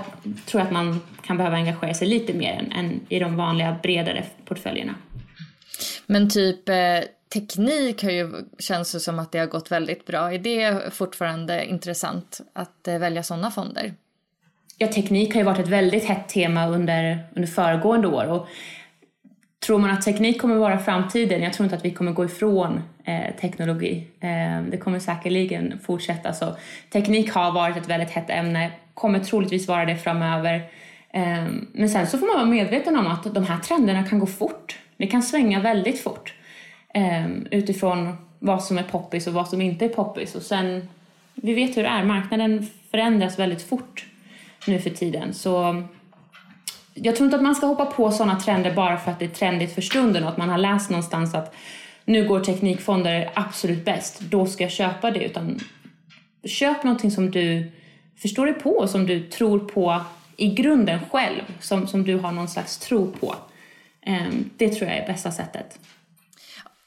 tror 0.45 0.61
jag 0.61 0.67
att 0.67 0.73
man 0.73 1.01
kan 1.21 1.37
behöva 1.37 1.55
engagera 1.55 1.93
sig 1.93 2.07
lite 2.07 2.33
mer 2.33 2.53
än, 2.53 2.71
än 2.71 2.99
i 3.09 3.19
de 3.19 3.35
vanliga 3.35 3.75
bredare 3.83 4.23
portföljerna. 4.45 4.95
Men 6.05 6.29
typ 6.29 6.69
teknik 7.33 8.03
har 8.03 8.11
ju, 8.11 8.31
känns 8.59 8.91
det 8.91 8.99
som 8.99 9.19
att 9.19 9.31
det 9.31 9.39
har 9.39 9.47
gått 9.47 9.71
väldigt 9.71 10.05
bra. 10.05 10.33
Är 10.33 10.39
det 10.39 10.93
fortfarande 10.93 11.65
intressant 11.65 12.41
att 12.53 12.87
eh, 12.87 12.97
välja 12.97 13.23
sådana 13.23 13.51
fonder? 13.51 13.93
Ja, 14.77 14.87
teknik 14.87 15.33
har 15.33 15.41
ju 15.41 15.45
varit 15.45 15.59
ett 15.59 15.67
väldigt 15.67 16.05
hett 16.05 16.29
tema 16.29 16.67
under, 16.67 17.27
under 17.35 17.47
föregående 17.47 18.07
år. 18.07 18.25
Och 18.25 18.47
tror 19.65 19.79
man 19.79 19.89
att 19.89 20.01
teknik 20.01 20.41
kommer 20.41 20.55
vara 20.55 20.79
framtiden? 20.79 21.41
Jag 21.41 21.53
tror 21.53 21.65
inte 21.65 21.75
att 21.75 21.85
vi 21.85 21.91
kommer 21.91 22.11
gå 22.11 22.25
ifrån 22.25 22.81
eh, 23.03 23.35
teknologi. 23.41 24.07
Eh, 24.19 24.63
det 24.71 24.77
kommer 24.77 24.99
säkerligen 24.99 25.79
fortsätta 25.83 26.33
så. 26.33 26.55
Teknik 26.89 27.31
har 27.31 27.51
varit 27.51 27.77
ett 27.77 27.89
väldigt 27.89 28.09
hett 28.09 28.29
ämne, 28.29 28.71
kommer 28.93 29.19
troligtvis 29.19 29.67
vara 29.67 29.85
det 29.85 29.95
framöver. 29.95 30.55
Eh, 31.13 31.45
men 31.73 31.89
sen 31.89 32.07
så 32.07 32.17
får 32.17 32.27
man 32.27 32.35
vara 32.35 32.45
medveten 32.45 32.97
om 32.97 33.07
att 33.07 33.35
de 33.35 33.45
här 33.45 33.59
trenderna 33.59 34.03
kan 34.03 34.19
gå 34.19 34.25
fort. 34.25 34.77
Det 34.97 35.07
kan 35.07 35.23
svänga 35.23 35.59
väldigt 35.59 36.03
fort 36.03 36.33
Ehm, 36.93 37.47
utifrån 37.51 38.17
vad 38.39 38.63
som 38.63 38.77
är 38.77 38.83
poppis 38.83 39.27
och 39.27 39.33
vad 39.33 39.47
som 39.47 39.61
inte 39.61 39.85
är 39.85 39.89
poppis. 39.89 40.35
Och 40.35 40.41
sen, 40.41 40.89
vi 41.33 41.53
vet 41.53 41.77
hur 41.77 41.83
det 41.83 41.89
är, 41.89 42.03
marknaden 42.03 42.67
förändras 42.91 43.39
väldigt 43.39 43.61
fort 43.61 44.05
nu 44.67 44.79
för 44.79 44.89
tiden. 44.89 45.33
Så 45.33 45.83
jag 46.93 47.15
tror 47.15 47.25
inte 47.25 47.35
att 47.35 47.43
man 47.43 47.55
ska 47.55 47.65
hoppa 47.65 47.85
på 47.85 48.11
sådana 48.11 48.39
trender 48.39 48.73
bara 48.73 48.97
för 48.97 49.11
att 49.11 49.19
det 49.19 49.25
är 49.25 49.29
trendigt 49.29 49.75
för 49.75 49.81
stunden 49.81 50.23
och 50.23 50.29
att 50.29 50.37
man 50.37 50.49
har 50.49 50.57
läst 50.57 50.89
någonstans 50.89 51.33
att 51.33 51.55
nu 52.05 52.27
går 52.27 52.39
teknikfonder 52.39 53.31
absolut 53.33 53.85
bäst, 53.85 54.19
då 54.19 54.45
ska 54.45 54.63
jag 54.63 54.71
köpa 54.71 55.11
det. 55.11 55.23
Utan 55.23 55.59
köp 56.43 56.83
någonting 56.83 57.11
som 57.11 57.31
du 57.31 57.71
förstår 58.17 58.45
dig 58.45 58.55
på 58.55 58.69
och 58.69 58.89
som 58.89 59.05
du 59.05 59.23
tror 59.29 59.59
på 59.59 60.01
i 60.37 60.47
grunden 60.47 60.99
själv, 61.11 61.41
som, 61.59 61.87
som 61.87 62.03
du 62.03 62.15
har 62.15 62.31
någon 62.31 62.47
slags 62.47 62.77
tro 62.77 63.11
på. 63.11 63.35
Ehm, 64.01 64.49
det 64.57 64.69
tror 64.69 64.89
jag 64.89 64.99
är 64.99 65.07
bästa 65.07 65.31
sättet. 65.31 65.79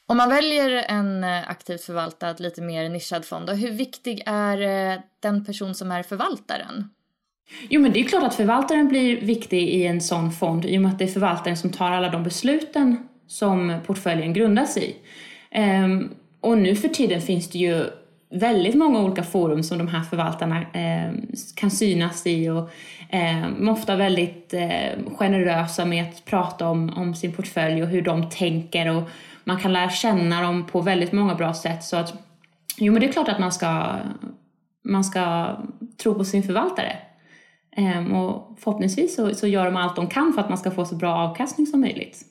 Om 0.09 0.17
man 0.17 0.29
väljer 0.29 0.69
en 0.87 1.23
eh, 1.23 1.49
aktivt 1.49 1.81
förvaltad, 1.81 2.35
lite 2.39 2.61
mer 2.61 2.89
nischad 2.89 3.25
fond, 3.25 3.47
då, 3.47 3.53
hur 3.53 3.71
viktig 3.71 4.23
är 4.25 4.61
eh, 4.61 4.99
den 5.19 5.45
person 5.45 5.75
som 5.75 5.91
är 5.91 6.03
förvaltaren? 6.03 6.89
Jo 7.69 7.81
men 7.81 7.91
det 7.91 7.99
är 7.99 8.03
klart 8.03 8.23
att 8.23 8.35
förvaltaren 8.35 8.87
blir 8.87 9.21
viktig 9.21 9.69
i 9.69 9.85
en 9.85 10.01
sån 10.01 10.31
fond 10.31 10.65
i 10.65 10.77
och 10.77 10.81
med 10.81 10.91
att 10.91 10.99
det 10.99 11.05
är 11.05 11.09
förvaltaren 11.09 11.57
som 11.57 11.69
tar 11.69 11.91
alla 11.91 12.09
de 12.09 12.23
besluten 12.23 13.07
som 13.27 13.79
portföljen 13.85 14.33
grundas 14.33 14.77
i. 14.77 14.95
Ehm, 15.51 16.09
och 16.41 16.57
nu 16.57 16.75
för 16.75 16.87
tiden 16.87 17.21
finns 17.21 17.49
det 17.49 17.59
ju 17.59 17.85
väldigt 18.29 18.75
många 18.75 18.99
olika 18.99 19.23
forum 19.23 19.63
som 19.63 19.77
de 19.77 19.87
här 19.87 20.01
förvaltarna 20.01 20.61
eh, 20.61 21.13
kan 21.55 21.71
synas 21.71 22.27
i 22.27 22.49
och 22.49 22.69
ehm, 23.09 23.69
ofta 23.69 23.95
väldigt 23.95 24.53
eh, 24.53 25.15
generösa 25.17 25.85
med 25.85 26.03
att 26.03 26.25
prata 26.25 26.67
om, 26.67 26.89
om 26.97 27.15
sin 27.15 27.31
portfölj 27.31 27.83
och 27.83 27.89
hur 27.89 28.01
de 28.01 28.29
tänker 28.29 28.95
och 28.95 29.09
man 29.47 29.59
kan 29.59 29.73
lära 29.73 29.89
känna 29.89 30.41
dem 30.41 30.67
på 30.67 30.81
väldigt 30.81 31.11
många 31.11 31.35
bra 31.35 31.53
sätt 31.53 31.83
så 31.83 31.97
att 31.97 32.13
jo 32.77 32.93
men 32.93 33.01
det 33.01 33.07
är 33.07 33.11
klart 33.11 33.27
att 33.27 33.39
man 33.39 33.51
ska, 33.51 33.95
man 34.83 35.03
ska 35.03 35.55
tro 36.03 36.15
på 36.15 36.25
sin 36.25 36.43
förvaltare. 36.43 36.97
Ehm, 37.75 38.13
och 38.13 38.57
förhoppningsvis 38.59 39.15
så, 39.15 39.35
så 39.35 39.47
gör 39.47 39.65
de 39.65 39.77
allt 39.77 39.95
de 39.95 40.07
kan 40.07 40.33
för 40.33 40.41
att 40.41 40.49
man 40.49 40.57
ska 40.57 40.71
få 40.71 40.85
så 40.85 40.95
bra 40.95 41.15
avkastning 41.15 41.67
som 41.67 41.81
möjligt. 41.81 42.21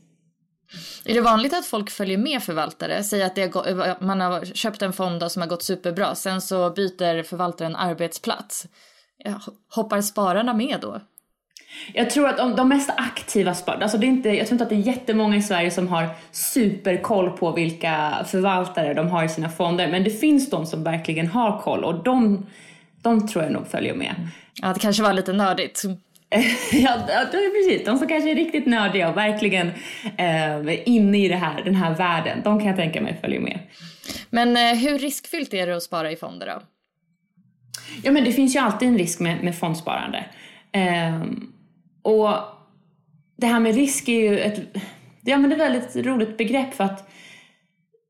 Är 1.05 1.15
det 1.15 1.21
vanligt 1.21 1.55
att 1.55 1.67
folk 1.67 1.91
följer 1.91 2.19
med 2.19 2.43
förvaltare? 2.43 3.03
Säg 3.03 3.23
att 3.23 3.35
det 3.35 3.55
har 3.55 3.87
eh, 3.87 3.95
man 4.01 4.21
har 4.21 4.45
köpt 4.45 4.83
en 4.83 4.93
fond 4.93 5.33
som 5.33 5.43
har 5.43 5.49
gått 5.49 5.63
superbra, 5.63 6.15
sen 6.15 6.41
så 6.41 6.71
byter 6.71 7.23
förvaltaren 7.23 7.77
arbetsplats. 7.77 8.67
Hoppar 9.75 10.01
spararna 10.01 10.55
med 10.55 10.79
då? 10.81 11.01
Jag 11.93 12.11
tror 12.11 12.29
att 12.29 12.37
de, 12.37 12.57
de 12.57 12.69
mest 12.69 12.91
aktiva 12.97 13.55
spararna, 13.55 13.83
alltså 13.83 13.99
det 13.99 14.07
är 14.07 14.09
inte, 14.09 14.29
jag 14.29 14.47
tror 14.47 14.55
inte 14.55 14.65
att 14.65 14.71
det 14.71 14.77
är 14.77 14.95
jättemånga 14.95 15.37
i 15.37 15.43
Sverige 15.43 15.71
som 15.71 15.89
har 15.89 16.09
superkoll 16.31 17.31
på 17.31 17.53
vilka 17.53 18.27
förvaltare 18.27 18.95
de 18.95 19.09
har 19.09 19.25
i 19.25 19.29
sina 19.29 19.49
fonder, 19.49 19.89
men 19.89 20.05
det 20.05 20.11
finns 20.11 20.51
de 20.51 20.67
som 20.67 20.85
verkligen 20.85 21.27
har 21.27 21.61
koll 21.61 21.85
och 21.85 22.05
de, 22.05 22.47
de 23.03 23.29
tror 23.29 23.45
jag 23.45 23.53
nog 23.53 23.67
följer 23.67 23.95
med. 23.95 24.15
Ja, 24.63 24.73
det 24.73 24.81
kanske 24.81 25.03
var 25.03 25.13
lite 25.13 25.33
nördigt. 25.33 25.83
ja, 26.73 26.99
precis. 27.31 27.85
De 27.85 27.99
som 27.99 28.09
kanske 28.09 28.31
är 28.31 28.35
riktigt 28.35 28.67
nördiga 28.67 29.09
och 29.09 29.17
verkligen 29.17 29.71
eh, 30.17 30.89
inne 30.89 31.19
i 31.19 31.29
det 31.29 31.37
här, 31.37 31.63
den 31.65 31.75
här 31.75 31.95
världen, 31.95 32.41
de 32.45 32.59
kan 32.59 32.69
jag 32.69 32.77
tänka 32.77 33.01
mig 33.01 33.19
följer 33.21 33.41
med. 33.41 33.59
Men 34.31 34.57
eh, 34.57 34.79
hur 34.79 34.99
riskfyllt 34.99 35.55
är 35.55 35.67
det 35.67 35.77
att 35.77 35.83
spara 35.83 36.11
i 36.11 36.17
fonder 36.17 36.47
då? 36.47 36.63
Ja, 38.03 38.13
men 38.13 38.25
det 38.25 38.33
finns 38.33 38.57
ju 38.57 38.61
alltid 38.61 38.89
en 38.89 38.99
risk 38.99 39.21
med, 39.21 39.45
med 39.45 39.59
fondsparande. 39.59 40.25
Eh, 40.73 41.23
och 42.07 42.31
det 43.37 43.47
här 43.47 43.61
med 43.61 43.75
risk 43.75 44.09
är 44.09 44.21
ju 44.21 44.39
ett, 44.39 44.61
ja, 45.25 45.39
men 45.39 45.51
det 45.51 45.57
är 45.57 45.71
ett 45.71 45.73
väldigt 45.73 46.07
roligt 46.07 46.39
begrepp 46.39 46.75
för 46.75 46.85
att 46.85 47.11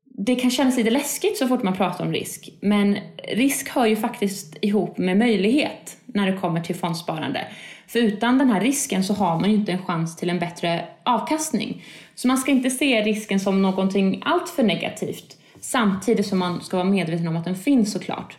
det 0.03 0.35
kan 0.35 0.51
kännas 0.51 0.77
lite 0.77 0.89
läskigt 0.89 1.37
så 1.37 1.47
fort 1.47 1.63
man 1.63 1.75
pratar 1.75 2.05
om 2.05 2.13
risk. 2.13 2.49
Men 2.61 2.97
risk 3.27 3.69
hör 3.69 3.85
ju 3.85 3.95
faktiskt 3.95 4.55
ihop 4.61 4.97
med 4.97 5.17
möjlighet 5.17 5.97
när 6.05 6.31
det 6.31 6.37
kommer 6.37 6.61
till 6.61 6.75
fondsparande. 6.75 7.47
För 7.87 7.99
utan 7.99 8.37
den 8.37 8.49
här 8.49 8.61
risken 8.61 9.03
så 9.03 9.13
har 9.13 9.39
man 9.39 9.49
ju 9.49 9.55
inte 9.55 9.71
en 9.71 9.85
chans 9.85 10.15
till 10.15 10.29
en 10.29 10.39
bättre 10.39 10.85
avkastning. 11.03 11.83
Så 12.15 12.27
man 12.27 12.37
ska 12.37 12.51
inte 12.51 12.69
se 12.69 13.03
risken 13.03 13.39
som 13.39 13.61
någonting 13.61 14.21
alltför 14.25 14.63
negativt 14.63 15.37
samtidigt 15.59 16.27
som 16.27 16.39
man 16.39 16.61
ska 16.61 16.77
vara 16.77 16.87
medveten 16.89 17.27
om 17.27 17.37
att 17.37 17.45
den 17.45 17.55
finns 17.55 17.91
såklart. 17.91 18.37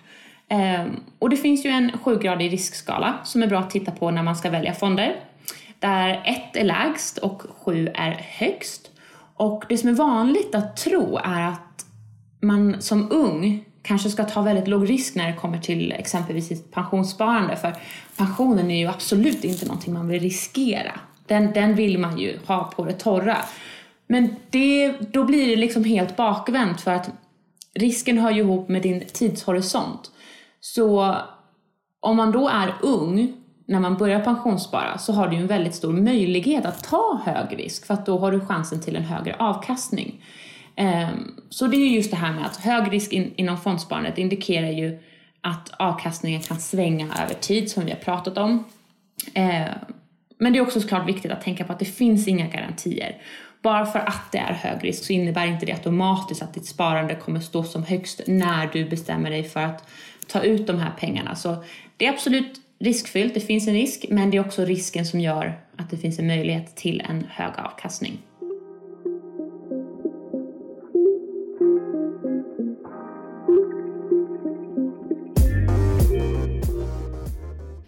Ehm, 0.49 0.97
och 1.18 1.31
det 1.31 1.37
finns 1.37 1.66
ju 1.66 1.71
en 1.71 1.99
sjugradig 1.99 2.53
riskskala 2.53 3.18
som 3.25 3.42
är 3.42 3.47
bra 3.47 3.59
att 3.59 3.71
titta 3.71 3.92
på 3.92 4.11
när 4.11 4.23
man 4.23 4.37
ska 4.37 4.51
välja 4.51 4.75
fonder. 4.75 5.16
Där 5.78 6.22
1 6.24 6.56
är 6.56 6.64
lägst 6.64 7.18
och 7.18 7.42
7 7.64 7.88
är 7.94 8.10
högst. 8.12 8.90
Och 9.34 9.64
det 9.68 9.78
som 9.78 9.88
är 9.88 9.94
vanligt 9.94 10.54
att 10.54 10.76
tro 10.76 11.16
är 11.16 11.48
att 11.48 11.86
man 12.40 12.82
som 12.82 13.12
ung 13.12 13.64
kanske 13.82 14.10
ska 14.10 14.24
ta 14.24 14.42
väldigt 14.42 14.68
låg 14.68 14.90
risk 14.90 15.14
när 15.14 15.26
det 15.26 15.36
kommer 15.36 15.58
till 15.58 15.92
exempelvis 15.92 16.48
sitt 16.48 16.72
pensionssparande. 16.72 17.56
För 17.56 17.76
pensionen 18.16 18.70
är 18.70 18.78
ju 18.78 18.86
absolut 18.86 19.44
inte 19.44 19.66
någonting 19.66 19.94
man 19.94 20.08
vill 20.08 20.22
riskera. 20.22 21.00
Den, 21.26 21.52
den 21.52 21.74
vill 21.74 21.98
man 21.98 22.18
ju 22.18 22.38
ha 22.46 22.64
på 22.64 22.84
det 22.84 22.92
torra. 22.92 23.36
Men 24.06 24.36
det, 24.50 24.92
då 25.12 25.24
blir 25.24 25.46
det 25.46 25.56
liksom 25.56 25.84
helt 25.84 26.16
bakvänt 26.16 26.80
för 26.80 26.90
att 26.90 27.10
risken 27.74 28.18
hör 28.18 28.30
ju 28.30 28.40
ihop 28.40 28.68
med 28.68 28.82
din 28.82 29.04
tidshorisont. 29.12 30.10
Så 30.60 31.16
om 32.00 32.16
man 32.16 32.32
då 32.32 32.48
är 32.48 32.74
ung 32.82 33.32
när 33.68 33.81
man 33.81 33.96
börjar 33.96 34.20
pensionsspara 34.20 34.98
så 34.98 35.12
har 35.12 35.28
du 35.28 35.37
en 35.37 35.46
väldigt 35.46 35.74
stor 35.74 35.92
möjlighet 35.92 36.64
att 36.64 36.85
ta 36.85 37.20
hög 37.24 37.59
risk 37.59 37.87
för 37.87 37.94
att 37.94 38.07
då 38.07 38.18
har 38.18 38.33
du 38.33 38.40
chansen 38.40 38.81
till 38.81 38.96
en 38.96 39.04
högre 39.04 39.37
avkastning. 39.38 40.24
Ehm, 40.76 41.35
så 41.50 41.66
det 41.66 41.76
är 41.76 41.88
just 41.88 42.11
det 42.11 42.16
här 42.16 42.33
med 42.33 42.46
att 42.46 42.57
hög 42.57 42.92
risk 42.92 43.12
inom 43.12 43.59
fondsparandet 43.61 44.18
indikerar 44.18 44.70
ju 44.70 44.98
att 45.40 45.70
avkastningen 45.78 46.40
kan 46.40 46.61
svänga 46.61 47.07
över 47.24 47.35
tid 47.35 47.70
som 47.70 47.85
vi 47.85 47.90
har 47.90 47.98
pratat 47.98 48.38
om. 48.38 48.64
Ehm, 49.35 49.68
men 50.38 50.52
det 50.52 50.59
är 50.59 50.62
också 50.62 50.81
såklart 50.81 51.09
viktigt 51.09 51.33
att 51.33 51.42
tänka 51.42 51.64
på 51.64 51.72
att 51.72 51.78
det 51.78 51.85
finns 51.85 52.28
inga 52.28 52.46
garantier. 52.46 53.16
Bara 53.62 53.87
för 53.87 53.98
att 53.98 54.33
det 54.33 54.38
är 54.38 54.52
hög 54.52 54.85
risk 54.85 55.04
så 55.04 55.12
innebär 55.12 55.46
inte 55.46 55.66
det 55.66 55.72
automatiskt 55.72 56.42
att 56.42 56.54
ditt 56.54 56.66
sparande 56.66 57.14
kommer 57.14 57.40
stå 57.40 57.64
som 57.64 57.83
högst 57.83 58.20
när 58.26 58.70
du 58.72 58.85
bestämmer 58.85 59.31
dig 59.31 59.44
för 59.44 59.61
att 59.61 59.88
ta 60.26 60.40
ut 60.40 60.66
de 60.66 60.78
här 60.78 60.92
pengarna. 60.98 61.35
Så 61.35 61.64
det 61.96 62.07
är 62.07 62.12
absolut 62.12 62.61
riskfyllt, 62.78 63.34
det 63.34 63.40
finns 63.40 63.68
en 63.68 63.74
risk, 63.74 64.04
men 64.08 64.30
det 64.30 64.36
är 64.36 64.40
också 64.40 64.64
risken 64.64 65.06
som 65.06 65.20
gör 65.20 65.60
att 65.76 65.90
det 65.90 65.96
finns 65.96 66.18
en 66.18 66.26
möjlighet 66.26 66.76
till 66.76 67.00
en 67.00 67.24
hög 67.30 67.52
avkastning. 67.58 68.18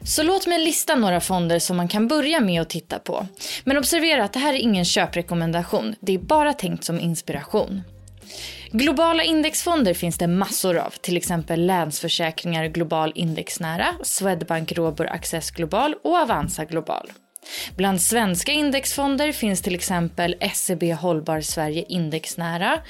Så 0.04 0.22
låt 0.22 0.46
mig 0.46 0.58
lista 0.58 0.94
några 0.94 1.20
fonder 1.20 1.58
som 1.58 1.76
man 1.76 1.88
kan 1.88 2.08
börja 2.08 2.40
med 2.40 2.62
att 2.62 2.70
titta 2.70 2.98
på. 2.98 3.26
Men 3.64 3.78
observera 3.78 4.24
att 4.24 4.32
det 4.32 4.38
här 4.38 4.54
är 4.54 4.58
ingen 4.58 4.84
köprekommendation. 4.84 5.94
Det 6.00 6.14
är 6.14 6.18
bara 6.18 6.52
tänkt 6.52 6.84
som 6.84 7.00
inspiration. 7.00 7.82
Globala 8.72 9.22
indexfonder 9.22 9.94
finns 9.94 10.18
det 10.18 10.26
massor 10.26 10.76
av, 10.76 10.90
till 10.90 11.16
exempel 11.16 11.66
Länsförsäkringar 11.66 12.66
Global 12.66 13.12
Indexnära, 13.14 13.86
Swedbank 14.02 14.72
Robur 14.72 15.06
Access 15.06 15.50
Global 15.50 15.94
och 16.04 16.16
Avanza 16.16 16.64
Global. 16.64 17.10
Bland 17.76 18.02
svenska 18.02 18.52
indexfonder 18.52 19.32
finns 19.32 19.62
till 19.62 19.74
exempel 19.74 20.36
SEB 20.54 20.82
Hållbar 20.82 21.40
Sverige 21.40 21.84
Indexnära, 21.88 22.80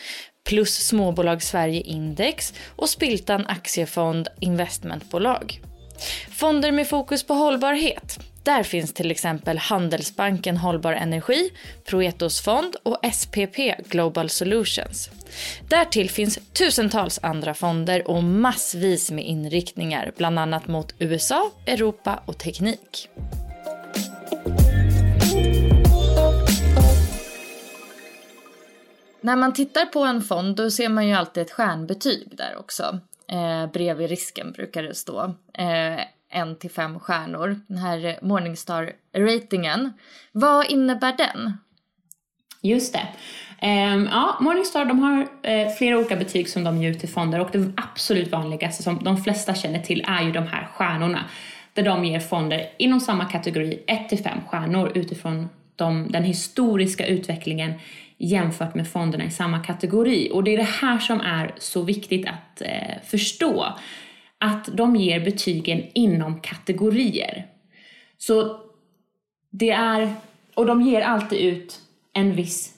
plus 0.48 0.86
Småbolag 0.86 1.42
Sverige 1.42 1.80
Index 1.80 2.54
och 2.76 2.88
Spiltan 2.88 3.46
Aktiefond 3.46 4.28
Investmentbolag. 4.40 5.60
Fonder 6.30 6.72
med 6.72 6.88
fokus 6.88 7.26
på 7.26 7.34
hållbarhet. 7.34 8.18
Där 8.42 8.62
finns 8.62 8.94
till 8.94 9.10
exempel 9.10 9.58
Handelsbanken 9.58 10.56
Hållbar 10.56 10.92
Energi, 10.92 11.50
Proetos 11.84 12.40
fond 12.40 12.76
och 12.82 12.98
SPP 13.12 13.56
Global 13.88 14.30
Solutions. 14.30 15.10
Därtill 15.68 16.10
finns 16.10 16.38
tusentals 16.52 17.20
andra 17.22 17.54
fonder 17.54 18.10
och 18.10 18.24
massvis 18.24 19.10
med 19.10 19.24
inriktningar, 19.24 20.12
bland 20.16 20.38
annat 20.38 20.68
mot 20.68 20.94
USA, 20.98 21.50
Europa 21.66 22.22
och 22.26 22.38
teknik. 22.38 23.08
När 29.20 29.36
man 29.36 29.52
tittar 29.52 29.86
på 29.86 30.00
en 30.00 30.22
fond 30.22 30.56
då 30.56 30.70
ser 30.70 30.88
man 30.88 31.08
ju 31.08 31.14
alltid 31.14 31.42
ett 31.42 31.52
stjärnbetyg 31.52 32.36
där 32.36 32.56
också. 32.58 33.00
Eh, 33.32 33.72
bredvid 33.72 34.10
risken 34.10 34.52
brukar 34.52 34.82
det 34.82 34.94
stå. 34.94 35.24
Eh, 35.54 36.00
en 36.30 36.58
till 36.58 36.70
fem 36.70 37.00
stjärnor. 37.00 37.60
Den 37.66 37.78
här 37.78 38.18
Morningstar-ratingen. 38.22 39.92
Vad 40.32 40.66
innebär 40.66 41.16
den? 41.16 41.52
Just 42.62 42.92
det. 42.92 43.08
Um, 43.62 44.08
ja, 44.12 44.36
Morningstar 44.40 44.84
de 44.84 44.98
har 44.98 45.18
uh, 45.20 45.74
flera 45.78 45.98
olika 45.98 46.16
betyg 46.16 46.48
som 46.48 46.64
de 46.64 46.82
ger 46.82 46.90
ut 46.90 47.00
till 47.00 47.08
fonder 47.08 47.40
och 47.40 47.48
det 47.52 47.72
absolut 47.76 48.32
vanligaste 48.32 48.82
som 48.82 49.04
de 49.04 49.22
flesta 49.22 49.54
känner 49.54 49.80
till 49.80 50.04
är 50.08 50.22
ju 50.22 50.32
de 50.32 50.46
här 50.46 50.68
stjärnorna. 50.74 51.24
Där 51.74 51.82
de 51.82 52.04
ger 52.04 52.20
fonder 52.20 52.70
inom 52.78 53.00
samma 53.00 53.24
kategori 53.24 53.82
1 53.86 54.08
till 54.08 54.18
5 54.18 54.38
stjärnor 54.46 54.92
utifrån 54.94 55.48
de, 55.76 56.12
den 56.12 56.24
historiska 56.24 57.06
utvecklingen 57.06 57.72
jämfört 58.18 58.74
med 58.74 58.88
fonderna 58.88 59.24
i 59.24 59.30
samma 59.30 59.58
kategori. 59.58 60.30
Och 60.32 60.44
det 60.44 60.54
är 60.54 60.56
det 60.56 60.62
här 60.62 60.98
som 60.98 61.20
är 61.20 61.54
så 61.58 61.82
viktigt 61.82 62.28
att 62.28 62.60
eh, 62.60 63.02
förstå. 63.04 63.66
Att 64.40 64.68
de 64.72 64.96
ger 64.96 65.24
betygen 65.24 65.82
inom 65.94 66.40
kategorier. 66.40 67.46
Så 68.18 68.60
det 69.50 69.70
är, 69.70 70.14
och 70.54 70.66
de 70.66 70.82
ger 70.82 71.00
alltid 71.00 71.38
ut 71.38 71.80
en 72.12 72.34
viss 72.34 72.74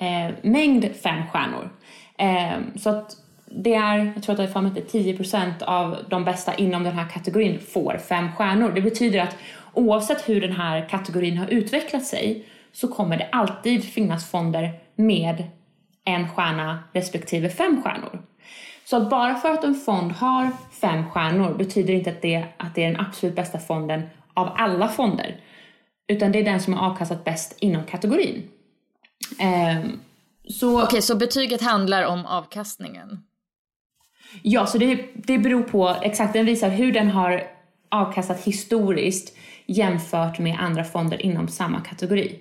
eh, 0.00 0.34
mängd 0.42 0.88
fem 1.02 1.22
stjärnor. 1.26 1.70
Eh, 2.18 2.78
så 2.78 2.90
att 2.90 3.16
det 3.46 3.74
är, 3.74 4.12
jag 4.14 4.22
tror 4.22 4.32
att 4.32 4.36
det 4.36 4.42
är 4.42 4.52
för 4.52 4.60
mig 4.60 4.72
10% 4.72 5.62
av 5.62 5.96
de 6.08 6.24
bästa 6.24 6.54
inom 6.54 6.84
den 6.84 6.92
här 6.94 7.08
kategorin 7.08 7.58
får 7.58 7.98
fem 8.08 8.32
stjärnor. 8.32 8.72
Det 8.74 8.80
betyder 8.80 9.20
att 9.20 9.36
oavsett 9.74 10.28
hur 10.28 10.40
den 10.40 10.52
här 10.52 10.88
kategorin 10.88 11.38
har 11.38 11.46
utvecklat 11.46 12.04
sig 12.04 12.46
så 12.72 12.88
kommer 12.88 13.16
det 13.16 13.28
alltid 13.32 13.84
finnas 13.84 14.30
fonder 14.30 14.70
med 14.94 15.44
en 16.04 16.28
stjärna 16.28 16.78
respektive 16.92 17.48
fem 17.48 17.82
stjärnor. 17.82 18.22
Så 18.90 18.96
att 18.96 19.10
bara 19.10 19.34
för 19.34 19.48
att 19.48 19.64
en 19.64 19.74
fond 19.74 20.12
har 20.12 20.50
fem 20.80 21.10
stjärnor 21.10 21.54
betyder 21.54 21.94
inte 21.94 22.10
att 22.10 22.22
det, 22.22 22.44
att 22.56 22.74
det 22.74 22.84
är 22.84 22.90
den 22.90 23.00
absolut 23.00 23.36
bästa 23.36 23.58
fonden 23.58 24.02
av 24.34 24.52
alla 24.56 24.88
fonder. 24.88 25.40
Utan 26.08 26.32
det 26.32 26.38
är 26.38 26.44
den 26.44 26.60
som 26.60 26.72
har 26.74 26.90
avkastat 26.90 27.24
bäst 27.24 27.56
inom 27.60 27.84
kategorin. 27.84 28.48
Um, 29.40 30.00
så... 30.48 30.74
Okej, 30.74 30.86
okay, 30.86 31.00
så 31.00 31.16
betyget 31.16 31.62
handlar 31.62 32.04
om 32.04 32.26
avkastningen? 32.26 33.22
Ja, 34.42 34.66
så 34.66 34.78
det, 34.78 35.06
det 35.14 35.38
beror 35.38 35.62
på 35.62 35.96
exakt, 36.02 36.32
den 36.32 36.46
visar 36.46 36.68
hur 36.68 36.92
den 36.92 37.10
har 37.10 37.42
avkastat 37.90 38.40
historiskt 38.44 39.36
jämfört 39.66 40.38
med 40.38 40.56
andra 40.60 40.84
fonder 40.84 41.22
inom 41.22 41.48
samma 41.48 41.80
kategori. 41.80 42.38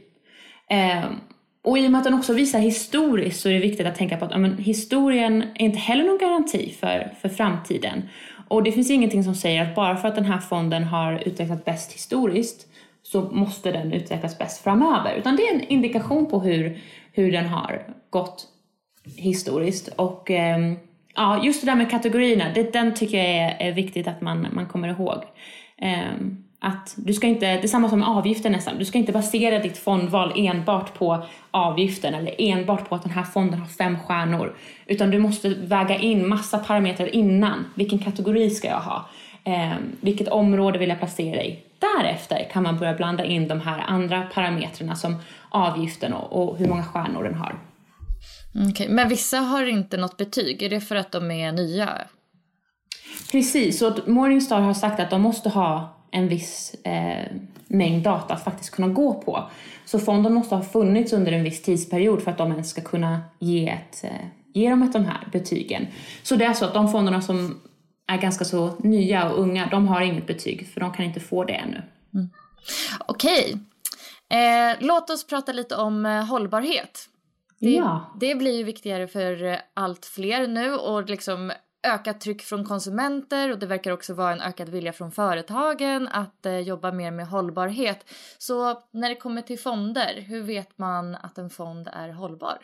Um, 1.05 1.19
och 1.63 1.77
i 1.77 1.87
och 1.87 1.91
med 1.91 1.99
att 1.99 2.03
den 2.03 2.13
också 2.13 2.33
visar 2.33 2.59
historiskt 2.59 3.41
så 3.41 3.49
är 3.49 3.53
det 3.53 3.59
viktigt 3.59 3.87
att 3.87 3.95
tänka 3.95 4.17
på 4.17 4.25
att 4.25 4.31
ja, 4.31 4.37
men, 4.37 4.57
historien 4.57 5.41
är 5.41 5.65
inte 5.65 5.79
heller 5.79 6.03
någon 6.03 6.17
garanti 6.17 6.75
för, 6.79 7.13
för 7.21 7.29
framtiden. 7.29 8.09
Och 8.47 8.63
det 8.63 8.71
finns 8.71 8.89
ingenting 8.89 9.23
som 9.23 9.35
säger 9.35 9.61
att 9.61 9.75
bara 9.75 9.97
för 9.97 10.07
att 10.07 10.15
den 10.15 10.25
här 10.25 10.39
fonden 10.39 10.83
har 10.83 11.23
utvecklats 11.25 11.65
bäst 11.65 11.93
historiskt 11.93 12.67
så 13.03 13.21
måste 13.21 13.71
den 13.71 13.93
utvecklas 13.93 14.37
bäst 14.37 14.63
framöver. 14.63 15.15
Utan 15.15 15.35
det 15.35 15.43
är 15.43 15.55
en 15.55 15.67
indikation 15.67 16.25
på 16.25 16.39
hur, 16.39 16.81
hur 17.11 17.31
den 17.31 17.45
har 17.45 17.83
gått 18.09 18.47
historiskt. 19.17 19.87
Och 19.87 20.31
eh, 20.31 20.73
ja, 21.15 21.43
just 21.43 21.61
det 21.61 21.67
där 21.67 21.75
med 21.75 21.91
kategorierna, 21.91 22.53
det, 22.55 22.73
den 22.73 22.95
tycker 22.95 23.17
jag 23.17 23.27
är, 23.27 23.57
är 23.59 23.71
viktigt 23.71 24.07
att 24.07 24.21
man, 24.21 24.47
man 24.51 24.65
kommer 24.65 24.87
ihåg. 24.87 25.23
Eh, 25.77 26.13
att 26.61 26.93
du 26.95 27.13
ska 27.13 27.27
inte, 27.27 27.45
det 27.45 27.63
är 27.63 27.67
samma 27.67 27.89
som 27.89 27.99
med 27.99 28.07
avgiften 28.07 28.51
nästan, 28.51 28.77
du 28.77 28.85
ska 28.85 28.97
inte 28.97 29.11
basera 29.11 29.59
ditt 29.59 29.77
fondval 29.77 30.33
enbart 30.35 30.93
på 30.93 31.25
avgiften 31.51 32.13
eller 32.13 32.35
enbart 32.37 32.89
på 32.89 32.95
att 32.95 33.03
den 33.03 33.11
här 33.11 33.23
fonden 33.23 33.59
har 33.59 33.67
fem 33.67 33.99
stjärnor. 33.99 34.55
Utan 34.85 35.11
du 35.11 35.19
måste 35.19 35.49
väga 35.49 35.97
in 35.97 36.27
massa 36.27 36.57
parametrar 36.57 37.15
innan. 37.15 37.65
Vilken 37.75 37.99
kategori 37.99 38.49
ska 38.49 38.67
jag 38.67 38.79
ha? 38.79 39.09
Eh, 39.43 39.73
vilket 40.01 40.27
område 40.27 40.79
vill 40.79 40.89
jag 40.89 40.99
placera 40.99 41.43
i? 41.43 41.59
Därefter 41.79 42.47
kan 42.51 42.63
man 42.63 42.77
börja 42.77 42.93
blanda 42.93 43.25
in 43.25 43.47
de 43.47 43.61
här 43.61 43.83
andra 43.87 44.21
parametrarna 44.33 44.95
som 44.95 45.15
avgiften 45.49 46.13
och, 46.13 46.43
och 46.43 46.57
hur 46.57 46.67
många 46.67 46.83
stjärnor 46.83 47.23
den 47.23 47.35
har. 47.35 47.55
Okay. 48.69 48.89
Men 48.89 49.09
vissa 49.09 49.37
har 49.37 49.65
inte 49.65 49.97
något 49.97 50.17
betyg, 50.17 50.61
är 50.61 50.69
det 50.69 50.81
för 50.81 50.95
att 50.95 51.11
de 51.11 51.31
är 51.31 51.51
nya? 51.51 51.89
Precis, 53.31 53.79
så 53.79 53.93
Morningstar 54.05 54.61
har 54.61 54.73
sagt 54.73 54.99
att 54.99 55.09
de 55.09 55.21
måste 55.21 55.49
ha 55.49 55.98
en 56.11 56.27
viss 56.27 56.75
eh, 56.83 57.25
mängd 57.67 58.03
data 58.03 58.33
att 58.33 58.43
faktiskt 58.43 58.71
kunna 58.71 58.87
gå 58.87 59.13
på. 59.13 59.49
Så 59.85 59.99
fonden 59.99 60.33
måste 60.33 60.55
ha 60.55 60.63
funnits 60.63 61.13
under 61.13 61.31
en 61.31 61.43
viss 61.43 61.61
tidsperiod 61.61 62.21
för 62.21 62.31
att 62.31 62.37
de 62.37 62.51
ens 62.51 62.69
ska 62.69 62.81
kunna 62.81 63.21
ge, 63.39 63.69
ett, 63.69 64.03
eh, 64.03 64.27
ge 64.53 64.69
dem 64.69 64.83
ett, 64.83 64.93
de 64.93 65.05
här 65.05 65.27
betygen. 65.31 65.87
Så 66.23 66.35
det 66.35 66.45
är 66.45 66.53
så 66.53 66.65
att 66.65 66.73
de 66.73 66.91
fonderna 66.91 67.21
som 67.21 67.61
är 68.07 68.17
ganska 68.17 68.45
så 68.45 68.75
nya 68.79 69.31
och 69.31 69.39
unga, 69.39 69.67
de 69.71 69.87
har 69.87 70.01
inget 70.01 70.27
betyg 70.27 70.67
för 70.67 70.79
de 70.79 70.93
kan 70.93 71.05
inte 71.05 71.19
få 71.19 71.43
det 71.43 71.53
ännu. 71.53 71.81
Mm. 72.13 72.29
Okej. 73.07 73.57
Eh, 74.29 74.77
låt 74.79 75.09
oss 75.09 75.27
prata 75.27 75.51
lite 75.51 75.75
om 75.75 76.05
eh, 76.05 76.25
hållbarhet. 76.25 77.09
Det, 77.59 77.69
ja. 77.69 78.13
det 78.19 78.35
blir 78.35 78.57
ju 78.57 78.63
viktigare 78.63 79.07
för 79.07 79.43
eh, 79.43 79.57
allt 79.73 80.05
fler 80.05 80.47
nu 80.47 80.75
och 80.75 81.09
liksom 81.09 81.51
ökat 81.83 82.21
tryck 82.21 82.41
från 82.41 82.65
konsumenter 82.65 83.51
och 83.51 83.59
det 83.59 83.65
verkar 83.65 83.91
också 83.91 84.13
vara 84.13 84.31
en 84.31 84.41
ökad 84.41 84.69
vilja 84.69 84.93
från 84.93 85.11
företagen 85.11 86.07
att 86.07 86.45
eh, 86.45 86.59
jobba 86.59 86.91
mer 86.91 87.11
med 87.11 87.27
hållbarhet. 87.27 88.05
Så 88.37 88.81
när 88.91 89.09
det 89.09 89.15
kommer 89.15 89.41
till 89.41 89.59
fonder, 89.59 90.21
hur 90.27 90.43
vet 90.43 90.77
man 90.77 91.15
att 91.15 91.37
en 91.37 91.49
fond 91.49 91.89
är 91.93 92.09
hållbar? 92.09 92.57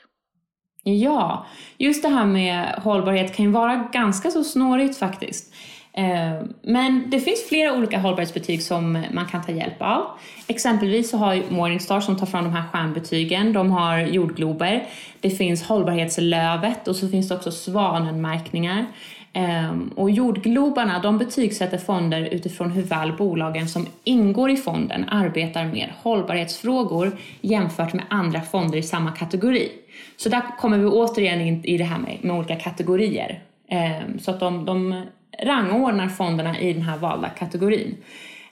Ja, 0.84 1.46
just 1.78 2.04
det 2.04 2.10
här 2.10 2.26
med 2.26 2.80
hållbarhet 2.84 3.36
kan 3.36 3.46
ju 3.46 3.52
vara 3.52 3.90
ganska 3.94 4.32
så 4.32 4.44
snårigt 4.44 4.98
faktiskt. 4.98 5.54
Eh, 5.98 6.42
men 6.62 7.10
det 7.10 7.20
finns 7.20 7.48
flera 7.50 7.74
olika 7.74 8.00
hållbarhetsbetyg 8.00 8.64
som 8.64 9.04
man 9.12 9.26
kan 9.26 9.44
ta 9.44 9.52
hjälp 9.52 9.82
av. 9.82 10.06
Exempelvis 10.48 11.10
så 11.10 11.18
har 11.18 11.42
Morningstar 11.50 12.00
som 12.02 12.18
tar 12.18 12.26
fram 12.26 12.44
de 12.44 12.54
här 12.54 12.64
stjärnbetygen, 12.72 13.54
de 13.54 13.72
har 13.72 14.00
jordglober. 14.00 14.88
Det 15.20 15.30
finns 15.30 15.64
hållbarhetslövet 15.64 16.88
och 16.88 16.96
så 16.96 17.10
finns 17.10 17.28
det 17.28 17.36
också 17.36 17.52
svanenmärkningar. 17.52 18.86
Ehm, 19.34 19.92
och 19.96 20.12
jordglobarna 20.12 21.00
de 21.00 21.18
betygsätter 21.18 21.78
fonder 21.78 22.22
utifrån 22.32 22.72
hur 22.72 22.84
väl 22.84 23.14
bolagen 23.14 23.68
som 23.68 23.86
ingår 24.04 24.50
i 24.50 24.58
fonden 24.58 25.10
arbetar 25.10 25.66
med 25.66 25.90
hållbarhetsfrågor 26.02 27.12
jämfört 27.42 27.94
med 27.94 28.06
andra 28.10 28.42
fonder 28.42 28.78
i 28.78 28.84
samma 28.84 29.12
kategori. 29.12 29.72
Så 30.18 30.30
där 30.30 30.42
kommer 30.60 30.78
vi 30.78 30.86
återigen 30.86 31.42
in 31.42 31.66
i 31.66 31.78
det 31.78 31.84
här 31.84 32.00
med, 32.00 32.18
med 32.22 32.36
olika 32.36 32.56
kategorier. 32.56 33.44
Ehm, 33.70 34.20
så 34.20 34.32
att 34.32 34.40
de, 34.40 34.66
de 34.66 35.04
rangordnar 35.44 36.08
fonderna 36.08 36.60
i 36.60 36.74
den 36.74 36.82
här 36.82 36.98
valda 36.98 37.30
kategorin. 37.30 37.98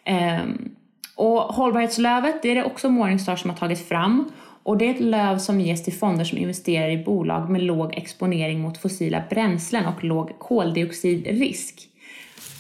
Ehm, 0.06 0.76
och 1.16 1.40
hållbarhetslövet 1.40 2.42
det 2.42 2.52
är 2.52 2.56
det 2.56 2.64
också 2.64 2.90
Morningstar 2.90 3.36
som 3.36 3.50
har 3.50 3.58
tagit 3.58 3.88
fram 3.88 4.32
och 4.64 4.78
det 4.78 4.86
är 4.86 4.94
ett 4.94 5.00
löv 5.00 5.38
som 5.38 5.62
ges 5.62 5.84
till 5.84 5.94
fonder 5.94 6.26
som 6.26 6.38
investerar 6.38 6.90
i 6.90 7.04
bolag 7.04 7.50
med 7.50 7.64
låg 7.64 7.94
exponering 7.94 8.62
mot 8.62 8.78
fossila 8.78 9.24
bränslen 9.30 9.86
och 9.86 10.04
låg 10.04 10.40
koldioxidrisk. 10.40 11.90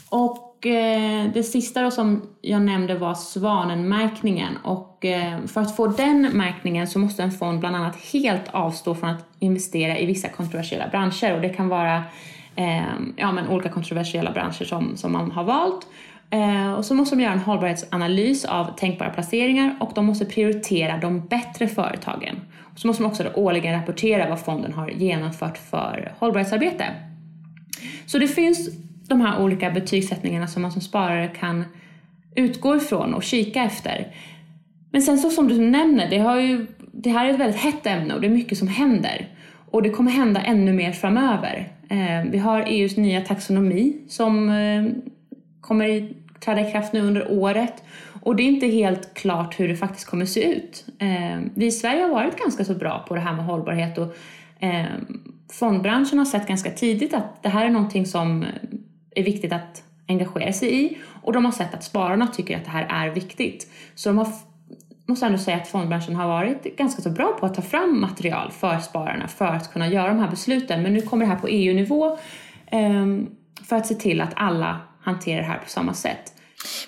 Och 0.09 0.65
eh, 0.65 1.31
det 1.33 1.43
sista 1.43 1.81
då 1.81 1.91
som 1.91 2.21
jag 2.41 2.62
nämnde 2.62 2.95
var 2.95 3.13
svanenmärkningen 3.13 4.57
och 4.63 5.05
eh, 5.05 5.45
för 5.45 5.62
att 5.62 5.75
få 5.75 5.88
den 5.88 6.21
märkningen 6.21 6.88
så 6.88 6.99
måste 6.99 7.23
en 7.23 7.31
fond 7.31 7.59
bland 7.59 7.75
annat 7.75 7.95
helt 7.95 8.47
avstå 8.51 8.95
från 8.95 9.09
att 9.09 9.25
investera 9.39 9.99
i 9.99 10.05
vissa 10.05 10.29
kontroversiella 10.29 10.88
branscher 10.88 11.36
och 11.36 11.41
det 11.41 11.49
kan 11.49 11.69
vara 11.69 12.03
eh, 12.55 12.83
ja, 13.15 13.31
men 13.31 13.47
olika 13.47 13.69
kontroversiella 13.69 14.31
branscher 14.31 14.63
som, 14.63 14.97
som 14.97 15.11
man 15.11 15.31
har 15.31 15.43
valt. 15.43 15.87
Eh, 16.29 16.73
och 16.73 16.85
så 16.85 16.95
måste 16.95 17.15
de 17.15 17.21
göra 17.21 17.33
en 17.33 17.39
hållbarhetsanalys 17.39 18.45
av 18.45 18.77
tänkbara 18.77 19.09
placeringar 19.09 19.77
och 19.79 19.91
de 19.95 20.05
måste 20.05 20.25
prioritera 20.25 20.97
de 20.97 21.27
bättre 21.27 21.67
företagen. 21.67 22.41
Och 22.73 22.79
så 22.79 22.87
måste 22.87 23.03
de 23.03 23.07
också 23.07 23.31
årligen 23.35 23.79
rapportera 23.79 24.29
vad 24.29 24.39
fonden 24.39 24.73
har 24.73 24.89
genomfört 24.89 25.57
för 25.57 26.13
hållbarhetsarbete. 26.19 26.85
Så 28.05 28.17
det 28.17 28.27
finns 28.27 28.69
de 29.07 29.21
här 29.21 29.41
olika 29.41 29.71
betygssättningarna 29.71 30.47
som 30.47 30.61
man 30.61 30.71
som 30.71 30.81
sparare 30.81 31.27
kan 31.27 31.65
utgå 32.35 32.75
ifrån 32.75 33.13
och 33.13 33.23
kika 33.23 33.63
efter. 33.63 34.07
Men 34.91 35.01
sen 35.01 35.17
så 35.17 35.29
som 35.29 35.47
du 35.47 35.57
nämner, 35.57 36.09
det, 36.09 36.17
har 36.17 36.39
ju, 36.39 36.67
det 36.91 37.09
här 37.09 37.25
är 37.25 37.33
ett 37.33 37.39
väldigt 37.39 37.61
hett 37.61 37.85
ämne 37.85 38.13
och 38.13 38.21
det 38.21 38.27
är 38.27 38.31
mycket 38.31 38.57
som 38.57 38.67
händer. 38.67 39.27
Och 39.71 39.83
det 39.83 39.89
kommer 39.89 40.11
hända 40.11 40.41
ännu 40.41 40.73
mer 40.73 40.91
framöver. 40.91 41.71
Eh, 41.93 42.23
vi 42.32 42.38
har 42.38 42.63
EUs 42.67 42.97
nya 42.97 43.21
taxonomi 43.21 43.97
som 44.08 44.49
eh, 44.49 44.84
kommer 45.62 45.88
i, 45.88 46.15
träda 46.39 46.69
i 46.69 46.71
kraft 46.71 46.93
nu 46.93 47.01
under 47.01 47.32
året. 47.32 47.84
Och 48.21 48.36
det 48.36 48.43
är 48.43 48.47
inte 48.47 48.67
helt 48.67 49.13
klart 49.13 49.60
hur 49.60 49.67
det 49.67 49.75
faktiskt 49.75 50.08
kommer 50.08 50.25
se 50.25 50.43
ut. 50.43 50.86
Eh, 50.99 51.39
vi 51.56 51.65
i 51.65 51.71
Sverige 51.71 52.01
har 52.01 52.10
varit 52.10 52.39
ganska 52.39 52.65
så 52.65 52.73
bra 52.73 53.06
på 53.08 53.15
det 53.15 53.21
här 53.21 53.34
med 53.34 53.45
hållbarhet 53.45 53.97
och 53.97 54.15
fondbranschen 55.51 56.17
har 56.17 56.25
sett 56.25 56.47
ganska 56.47 56.71
tidigt 56.71 57.13
att 57.13 57.43
det 57.43 57.49
här 57.49 57.65
är 57.65 57.69
någonting 57.69 58.06
som 58.06 58.45
är 59.15 59.23
viktigt 59.23 59.53
att 59.53 59.84
engagera 60.08 60.53
sig 60.53 60.86
i 60.86 60.97
och 61.21 61.34
de 61.34 61.45
har 61.45 61.51
sett 61.51 61.73
att 61.73 61.84
spararna 61.84 62.27
tycker 62.27 62.58
att 62.58 62.65
det 62.65 62.71
här 62.71 62.88
är 62.89 63.13
viktigt. 63.13 63.71
Så 63.95 64.10
de 64.10 64.17
har 64.17 64.27
måste 65.05 65.25
ändå 65.25 65.37
säga 65.37 65.57
att 65.57 65.67
fondbranschen 65.67 66.15
har 66.15 66.27
varit 66.27 66.77
ganska 66.77 67.01
så 67.01 67.09
bra 67.09 67.37
på 67.39 67.45
att 67.45 67.53
ta 67.53 67.61
fram 67.61 68.01
material 68.01 68.51
för 68.51 68.79
spararna 68.79 69.27
för 69.27 69.45
att 69.45 69.73
kunna 69.73 69.87
göra 69.87 70.07
de 70.07 70.19
här 70.19 70.29
besluten. 70.29 70.83
Men 70.83 70.93
nu 70.93 71.01
kommer 71.01 71.25
det 71.25 71.31
här 71.31 71.39
på 71.39 71.47
EU-nivå 71.47 72.17
um, 72.71 73.35
för 73.63 73.75
att 73.75 73.87
se 73.87 73.95
till 73.95 74.21
att 74.21 74.33
alla 74.35 74.81
hanterar 75.01 75.41
det 75.41 75.47
här 75.47 75.59
på 75.59 75.69
samma 75.69 75.93
sätt. 75.93 76.33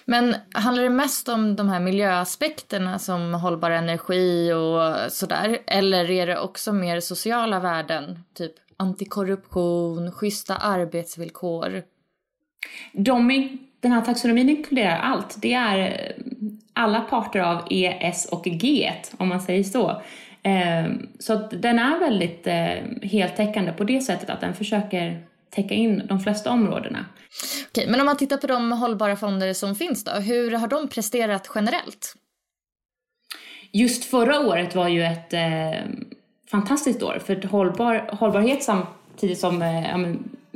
Men 0.06 0.36
handlar 0.54 0.84
det 0.84 0.90
mest 0.90 1.30
om 1.30 1.56
de 1.56 1.70
här 1.70 1.80
miljöaspekterna 1.80 3.00
som 3.00 3.34
hållbar 3.34 3.72
energi 3.72 4.54
och 4.54 5.12
sådär? 5.12 5.58
Eller 5.68 6.12
är 6.12 6.28
det 6.28 6.40
också 6.40 6.74
mer 6.74 7.00
sociala 7.00 7.60
värden? 7.60 8.20
Typ 8.34 8.54
antikorruption, 8.78 10.12
schyssta 10.12 10.56
arbetsvillkor? 10.56 11.84
De, 12.94 13.50
den 13.80 13.92
här 13.92 14.02
taxonomin 14.02 14.50
inkluderar 14.50 15.00
allt. 15.00 15.36
Det 15.42 15.54
är 15.54 16.14
alla 16.76 17.02
parter 17.02 17.40
av 17.40 17.68
E, 17.70 17.98
S 18.02 18.28
och 18.32 18.44
G, 18.44 18.92
om 19.18 19.28
man 19.28 19.42
säger 19.42 19.64
så. 19.64 20.02
Ehm, 20.44 21.08
så 21.20 21.36
den 21.36 21.80
är 21.80 22.00
väldigt 22.00 22.48
eh, 22.48 23.10
heltäckande 23.10 23.72
på 23.72 23.84
det 23.84 24.02
sättet 24.02 24.30
att 24.30 24.42
den 24.42 24.54
försöker 24.54 25.24
täcka 25.50 25.74
in 25.74 26.04
de 26.08 26.20
flesta 26.20 26.52
områdena. 26.52 27.06
Okej, 27.70 27.88
men 27.88 28.00
om 28.00 28.06
man 28.06 28.18
tittar 28.18 28.38
på 28.38 28.48
de 28.48 28.72
hållbara 28.72 29.16
fonder 29.16 29.54
som 29.54 29.76
finns 29.76 30.04
då, 30.04 30.12
hur 30.12 30.52
har 30.52 30.68
de 30.68 30.88
presterat 30.88 31.52
generellt? 31.56 32.16
Just 33.72 34.06
förra 34.06 34.40
året 34.40 34.76
var 34.76 34.88
ju 34.88 35.04
ett 35.04 35.34
eh, 35.34 35.92
fantastiskt 36.52 37.04
år 37.04 37.22
för 37.26 37.48
hållbar, 37.48 38.10
hållbarhet 38.12 38.64
samtidigt 38.64 39.40
som 39.40 39.62
eh, 39.62 39.96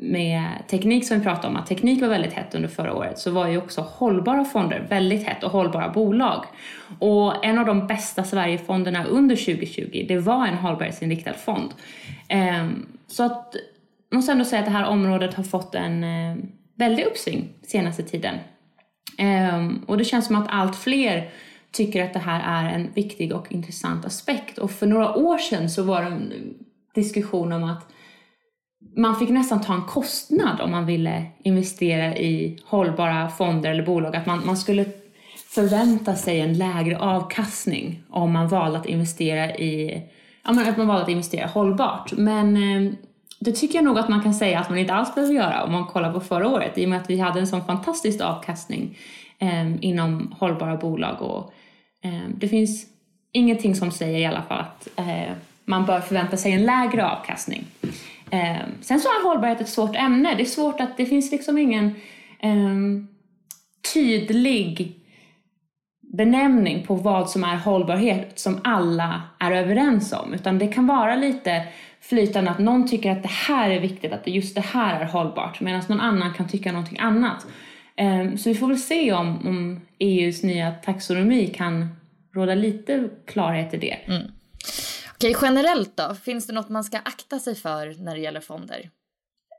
med 0.02 0.52
teknik 0.68 1.08
som 1.08 1.18
vi 1.18 1.24
pratade 1.24 1.48
om, 1.48 1.56
att 1.56 1.68
teknik 1.68 2.02
var 2.02 2.08
väldigt 2.08 2.34
hett 2.34 2.56
under 2.56 2.70
förra 2.70 2.94
året, 2.94 3.20
så 3.20 3.32
var 3.32 3.48
ju 3.48 3.58
också 3.58 3.82
hållbara 3.82 4.46
fonder 4.46 4.86
väldigt 4.90 5.28
hett 5.28 5.44
och 5.44 5.52
hållbara 5.52 5.90
bolag. 5.90 6.46
Och 7.00 7.46
en 7.46 7.58
av 7.58 7.66
de 7.66 7.88
bästa 7.88 8.24
Sverigefonderna 8.24 9.06
under 9.06 9.36
2020, 9.36 10.06
det 10.08 10.18
var 10.18 10.48
en 10.48 10.58
hållbarhetsinriktad 10.58 11.34
fond. 11.34 11.74
Ehm, 12.28 12.86
så 13.08 13.24
att, 13.24 13.56
jag 14.10 14.16
måste 14.16 14.32
ändå 14.32 14.46
säga 14.46 14.60
att 14.60 14.66
det 14.66 14.72
här 14.72 14.88
området 14.88 15.34
har 15.34 15.44
fått 15.44 15.76
en 15.76 16.04
eh, 16.04 16.38
väldig 16.76 17.04
uppsving 17.04 17.50
senaste 17.68 18.04
tiden. 18.04 18.36
Ehm, 19.18 19.84
och 19.88 19.98
det 19.98 20.06
känns 20.06 20.26
som 20.26 20.36
att 20.36 20.48
allt 20.50 20.76
fler 20.76 21.30
tycker 21.72 22.04
att 22.04 22.14
det 22.14 22.20
här 22.20 22.64
är 22.64 22.76
en 22.76 22.88
viktig 22.94 23.34
och 23.34 23.52
intressant 23.52 24.06
aspekt. 24.06 24.58
Och 24.58 24.72
för 24.72 24.88
några 24.88 25.16
år 25.16 25.38
sedan 25.38 25.70
så 25.70 25.84
var 25.84 26.02
det 26.02 26.08
en 26.08 26.34
diskussion 26.96 27.52
om 27.52 27.64
att 27.64 27.88
man 28.96 29.16
fick 29.16 29.30
nästan 29.30 29.62
ta 29.62 29.74
en 29.74 29.82
kostnad 29.82 30.62
om 30.62 30.72
man 30.72 30.86
ville 30.86 31.26
investera 31.44 32.18
i 32.18 32.60
hållbara 32.66 33.30
fonder 33.30 33.72
eller 33.72 33.86
bolag. 33.86 34.16
Att 34.16 34.26
man, 34.26 34.46
man 34.46 34.58
skulle 34.58 34.86
förvänta 35.50 36.16
sig 36.16 36.40
en 36.40 36.54
lägre 36.54 36.98
avkastning 37.00 38.04
om 38.10 38.32
man 38.32 38.48
valde 38.48 38.80
att 38.80 38.86
investera 38.86 39.56
i 39.56 40.04
ja, 40.44 40.52
men 40.52 40.70
att 40.70 40.78
man 40.78 40.88
valde 40.88 41.04
att 41.04 41.10
investera 41.10 41.48
hållbart. 41.48 42.12
Men 42.12 42.58
eh, 42.58 42.94
det 43.40 43.52
tycker 43.52 43.76
jag 43.76 43.86
nog 43.86 44.00
att 44.00 44.10
man 44.10 44.24
kan 44.24 44.34
säga 44.34 44.60
att 44.60 44.70
man 44.70 44.78
inte 44.78 44.94
alls 44.94 45.16
behöver 45.16 45.34
göra 45.34 45.64
om 45.64 45.72
man 45.72 45.86
kollar 45.86 46.14
på 46.14 46.20
förra 46.20 46.48
året 46.48 46.78
i 46.78 46.86
och 46.86 46.90
med 46.90 47.02
att 47.02 47.10
vi 47.10 47.20
hade 47.20 47.40
en 47.40 47.48
sån 47.48 47.66
fantastisk 47.66 48.22
avkastning 48.22 48.98
eh, 49.40 49.86
inom 49.86 50.36
hållbara 50.40 50.78
bolag 50.78 51.22
och 51.22 51.54
eh, 52.04 52.30
det 52.36 52.48
finns 52.48 52.86
ingenting 53.32 53.76
som 53.76 53.92
säger 53.92 54.20
i 54.20 54.26
alla 54.26 54.42
fall 54.42 54.60
att 54.60 54.88
eh, 54.96 55.34
man 55.66 55.86
bör 55.86 56.00
förvänta 56.00 56.38
sig 56.38 56.52
en 56.52 56.66
lägre 56.66 57.06
avkastning. 57.06 57.66
Eh, 58.32 58.68
sen 58.82 59.00
så 59.00 59.08
är 59.08 59.24
hållbarhet 59.24 59.62
ett 59.62 59.70
svårt 59.70 59.96
ämne. 59.96 60.36
Det 60.36 60.44
är 60.44 60.46
svårt 60.46 60.80
att 60.80 60.98
det 60.98 61.06
finns 61.06 61.32
liksom 61.32 61.58
ingen 61.58 61.86
eh, 62.40 62.76
tydlig 63.94 64.96
benämning 66.02 66.86
på 66.86 66.96
vad 66.96 67.30
som 67.30 67.44
är 67.44 67.56
hållbarhet 67.56 68.40
som 68.40 68.60
alla 68.64 69.22
är 69.40 69.52
överens 69.52 70.14
om. 70.14 70.34
Utan 70.34 70.60
det 70.60 70.68
kan 70.68 70.88
vara 70.88 71.16
lite 71.16 71.64
flytande 72.02 72.52
att 72.52 72.60
någon 72.60 72.88
tycker 72.88 73.12
att 73.12 73.24
det 73.24 73.32
här 73.48 73.70
är 73.70 73.80
viktigt, 73.80 74.14
att 74.14 74.28
just 74.28 74.56
det 74.56 74.62
här 74.62 75.02
är 75.02 75.06
hållbart. 75.06 75.62
Medan 75.62 75.82
någon 75.88 76.00
annan 76.00 76.34
kan 76.34 76.48
tycka 76.48 76.72
någonting 76.72 77.00
annat. 77.00 77.48
Ehm, 77.96 78.38
så 78.38 78.50
vi 78.50 78.56
får 78.56 78.68
väl 78.68 78.78
se 78.78 79.14
om, 79.14 79.48
om 79.48 79.82
EUs 80.00 80.44
nya 80.44 80.72
taxonomi 80.72 81.48
kan 81.48 81.88
råda 82.34 82.56
lite 82.56 83.10
klarhet 83.26 83.74
i 83.74 83.78
det. 83.78 83.98
Mm. 84.06 84.24
Okej, 85.24 85.36
generellt 85.42 85.98
då? 85.98 86.16
Finns 86.16 86.48
det 86.48 86.54
något 86.54 86.70
man 86.70 86.84
ska 86.84 86.98
akta 86.98 87.40
sig 87.40 87.56
för 87.56 88.04
när 88.04 88.16
det 88.16 88.22
gäller 88.22 88.40
fonder? 88.40 88.90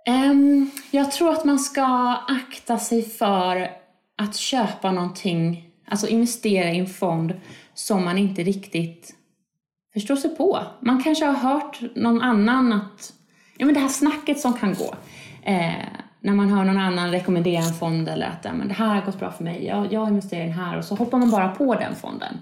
Um, 0.09 0.71
jag 0.91 1.13
tror 1.13 1.33
att 1.33 1.45
man 1.45 1.59
ska 1.59 2.17
akta 2.29 2.79
sig 2.79 3.03
för 3.03 3.71
att 4.19 4.37
köpa 4.37 4.93
någonting, 4.93 5.71
alltså 5.87 6.07
investera 6.07 6.71
i 6.71 6.79
en 6.79 6.87
fond 6.87 7.35
som 7.75 8.05
man 8.05 8.19
inte 8.19 8.43
riktigt 8.43 9.15
förstår 9.93 10.17
sig 10.17 10.37
på. 10.37 10.61
Man 10.81 11.03
kanske 11.03 11.25
har 11.25 11.35
hört 11.53 11.81
någon 11.95 12.23
annan 12.23 12.73
att, 12.73 13.13
ja 13.59 13.67
men 13.67 13.75
det 13.75 13.81
här 13.81 13.89
snacket 13.89 14.41
som 14.41 14.53
kan 14.53 14.75
gå. 14.75 14.95
Eh, 15.43 15.73
när 16.21 16.33
man 16.33 16.49
hör 16.49 16.65
någon 16.65 16.79
annan 16.79 17.11
rekommendera 17.11 17.63
en 17.63 17.75
fond 17.75 18.09
eller 18.09 18.27
att 18.27 18.45
ja, 18.45 18.53
men 18.53 18.69
det 18.69 18.75
här 18.75 18.95
har 18.95 19.07
gått 19.07 19.19
bra 19.19 19.33
för 19.33 19.45
mig, 19.45 19.67
jag, 19.67 19.93
jag 19.93 20.09
investerar 20.09 20.43
i 20.43 20.45
den 20.45 20.53
här 20.53 20.79
och 20.79 20.85
så 20.85 20.95
hoppar 20.95 21.19
man 21.19 21.31
bara 21.31 21.49
på 21.49 21.75
den 21.75 21.97
fonden 21.97 22.37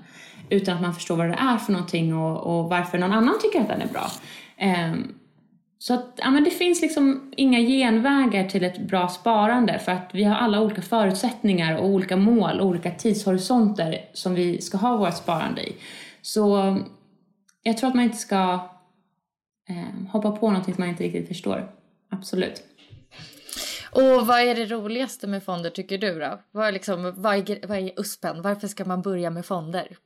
utan 0.51 0.75
att 0.75 0.83
man 0.83 0.95
förstår 0.95 1.17
vad 1.17 1.29
det 1.29 1.35
är 1.35 1.57
för 1.57 1.73
någonting 1.73 2.17
och, 2.17 2.61
och 2.61 2.71
varför 2.71 2.99
någon 2.99 3.13
annan 3.13 3.39
tycker 3.43 3.61
att 3.61 3.69
den 3.69 3.83
är 3.83 3.89
bra. 3.89 4.11
Um, 4.93 5.15
så 5.79 5.95
att, 5.95 6.07
ja, 6.17 6.31
men 6.31 6.45
det 6.45 6.51
finns 6.51 6.83
liksom 6.83 7.33
inga 7.37 7.59
genvägar 7.59 8.49
till 8.49 8.65
ett 8.65 8.79
bra 8.79 9.09
sparande 9.09 9.79
för 9.79 9.93
att 9.93 10.11
vi 10.13 10.25
har 10.25 10.37
alla 10.37 10.61
olika 10.61 10.83
förutsättningar 10.83 11.79
och 11.79 11.87
olika 11.87 12.17
mål 12.17 12.61
och 12.61 12.67
olika 12.67 12.91
tidshorisonter 12.91 14.05
som 14.13 14.35
vi 14.35 14.61
ska 14.61 14.79
ha 14.79 14.97
vårt 14.97 15.17
sparande 15.17 15.69
i. 15.69 15.77
Så 16.23 16.77
jag 17.63 17.79
tror 17.79 17.89
att 17.89 17.95
man 17.95 18.05
inte 18.05 18.17
ska 18.17 18.53
eh, 19.69 20.11
hoppa 20.11 20.31
på 20.31 20.51
någonting 20.51 20.75
som 20.75 20.83
man 20.83 20.89
inte 20.89 21.05
riktigt 21.05 21.29
förstår. 21.29 21.71
Absolut. 22.11 22.63
Och 23.91 24.27
vad 24.27 24.41
är 24.41 24.55
det 24.55 24.67
roligaste 24.67 25.27
med 25.27 25.43
fonder 25.43 25.71
tycker 25.71 25.99
du 25.99 26.19
då? 26.19 26.41
Vad 26.51 26.69
är, 26.69 26.73
liksom, 26.73 27.15
vad 27.17 27.51
är, 27.51 27.67
vad 27.67 27.79
är 27.79 28.01
USPen? 28.01 28.43
Varför 28.43 28.69
ska 28.69 28.85
man 28.85 29.03
börja 29.03 29.31
med 29.31 29.47
fonder? 29.47 29.97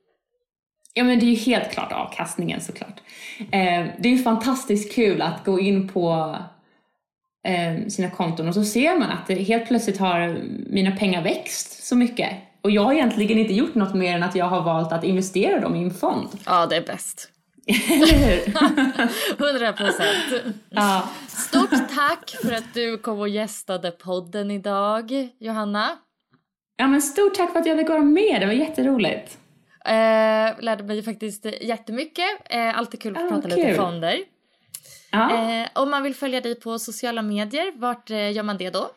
Ja 0.94 1.04
men 1.04 1.18
det 1.18 1.26
är 1.26 1.30
ju 1.30 1.36
helt 1.36 1.70
klart 1.70 1.92
avkastningen 1.92 2.60
såklart. 2.60 3.00
Eh, 3.38 3.86
det 3.98 4.08
är 4.08 4.12
ju 4.12 4.18
fantastiskt 4.22 4.94
kul 4.94 5.22
att 5.22 5.44
gå 5.44 5.60
in 5.60 5.88
på 5.88 6.36
eh, 7.48 7.88
sina 7.88 8.10
konton 8.10 8.48
och 8.48 8.54
så 8.54 8.64
ser 8.64 8.98
man 8.98 9.10
att 9.10 9.26
det 9.26 9.34
helt 9.34 9.68
plötsligt 9.68 9.98
har 9.98 10.38
mina 10.66 10.96
pengar 10.96 11.22
växt 11.22 11.86
så 11.86 11.96
mycket. 11.96 12.30
Och 12.62 12.70
jag 12.70 12.82
har 12.82 12.92
egentligen 12.92 13.38
inte 13.38 13.54
gjort 13.54 13.74
något 13.74 13.94
mer 13.94 14.16
än 14.16 14.22
att 14.22 14.34
jag 14.34 14.44
har 14.44 14.62
valt 14.62 14.92
att 14.92 15.04
investera 15.04 15.60
dem 15.60 15.76
i 15.76 15.82
en 15.82 15.94
fond. 15.94 16.28
Ja, 16.46 16.66
det 16.66 16.76
är 16.76 16.86
bäst. 16.86 17.28
Eller 17.66 18.18
hur? 18.18 18.52
Hundra 19.52 19.72
procent. 19.72 20.56
Ja. 20.70 21.08
Stort 21.28 21.70
tack 21.70 22.30
för 22.42 22.52
att 22.52 22.74
du 22.74 22.98
kom 22.98 23.20
och 23.20 23.28
gästade 23.28 23.90
podden 23.90 24.50
idag, 24.50 25.28
Johanna. 25.38 25.90
Ja, 26.76 26.86
men 26.86 27.02
stort 27.02 27.34
tack 27.34 27.52
för 27.52 27.60
att 27.60 27.66
jag 27.66 27.78
fick 27.78 27.88
vara 27.88 28.02
med. 28.02 28.40
Det 28.40 28.46
var 28.46 28.52
jätteroligt. 28.52 29.38
Eh, 29.84 30.62
lärde 30.62 30.82
mig 30.84 31.02
faktiskt 31.02 31.46
jättemycket. 31.60 32.26
Eh, 32.50 32.78
alltid 32.78 33.02
kul 33.02 33.16
att 33.16 33.22
oh, 33.22 33.28
prata 33.28 33.48
kul. 33.48 33.58
lite 33.58 33.74
fonder. 33.74 34.18
Ja. 35.10 35.60
Eh, 35.60 35.68
om 35.74 35.90
man 35.90 36.02
vill 36.02 36.14
följa 36.14 36.40
dig 36.40 36.60
på 36.60 36.78
sociala 36.78 37.22
medier, 37.22 37.72
vart 37.76 38.10
eh, 38.10 38.32
gör 38.32 38.42
man 38.42 38.56
det 38.56 38.70
då? 38.70 38.90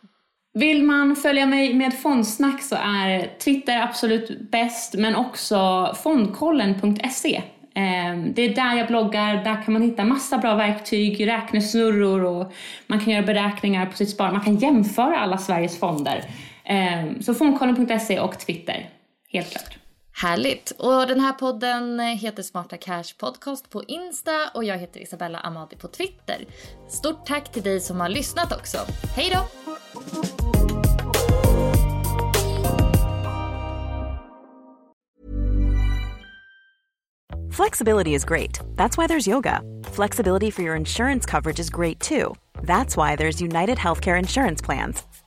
Vill 0.54 0.84
man 0.84 1.16
följa 1.16 1.46
mig 1.46 1.74
med 1.74 2.00
fondsnack 2.00 2.64
så 2.64 2.76
är 2.76 3.38
Twitter 3.40 3.82
absolut 3.82 4.52
bäst, 4.52 4.94
men 4.94 5.16
också 5.16 5.92
fondkollen.se. 6.04 7.42
Ehm, 7.76 8.34
det 8.34 8.42
är 8.42 8.56
där 8.56 8.76
jag 8.76 8.88
bloggar, 8.88 9.44
där 9.44 9.64
kan 9.64 9.74
man 9.74 9.82
hitta 9.82 10.04
massa 10.04 10.38
bra 10.38 10.56
verktyg, 10.56 11.28
räknesnurror 11.28 12.24
och 12.24 12.54
man 12.88 13.00
kan 13.00 13.14
göra 13.14 13.26
beräkningar 13.26 13.86
på 13.86 13.98
sitt 13.98 14.10
sparande. 14.10 14.38
Man 14.38 14.46
kan 14.46 14.56
jämföra 14.56 15.20
alla 15.20 15.38
Sveriges 15.38 15.80
fonder. 15.80 16.24
Ehm, 16.64 17.22
så 17.22 17.34
fondkollen.se 17.34 18.20
och 18.20 18.40
Twitter, 18.40 18.90
helt 19.32 19.52
klart. 19.52 19.85
Härligt! 20.18 20.72
Och 20.72 21.08
den 21.08 21.20
här 21.20 21.34
podden 21.34 22.00
eh, 22.00 22.06
heter 22.06 22.44
Smarta 22.44 22.78
Cash 22.78 23.18
Podcast 23.18 23.70
på 23.70 23.84
Insta 23.84 24.50
och 24.54 24.64
jag 24.64 24.78
heter 24.78 25.00
Isabella 25.00 25.40
Amadi 25.40 25.76
på 25.76 25.88
Twitter. 25.88 26.46
Stort 26.90 27.26
tack 27.26 27.52
till 27.52 27.64
dig 27.64 27.80
som 27.80 28.00
har 28.00 28.10
lyssnat 28.10 28.52
också. 28.52 28.78
Hej 29.16 29.32
då! 29.34 29.48
Flexibility 37.52 38.14
is 38.14 38.26
great. 38.26 38.60
That's 38.76 38.98
why 38.98 39.08
there's 39.08 39.30
yoga. 39.30 39.62
Flexibility 39.94 40.52
for 40.52 40.64
your 40.64 40.76
insurance 40.76 41.32
coverage 41.32 41.60
is 41.60 41.70
great 41.70 42.00
too. 42.00 42.36
That's 42.62 42.98
why 42.98 43.16
there's 43.16 43.42
United 43.42 43.78
Healthcare 43.78 44.20
Insurance 44.20 44.66
Plans. 44.66 45.04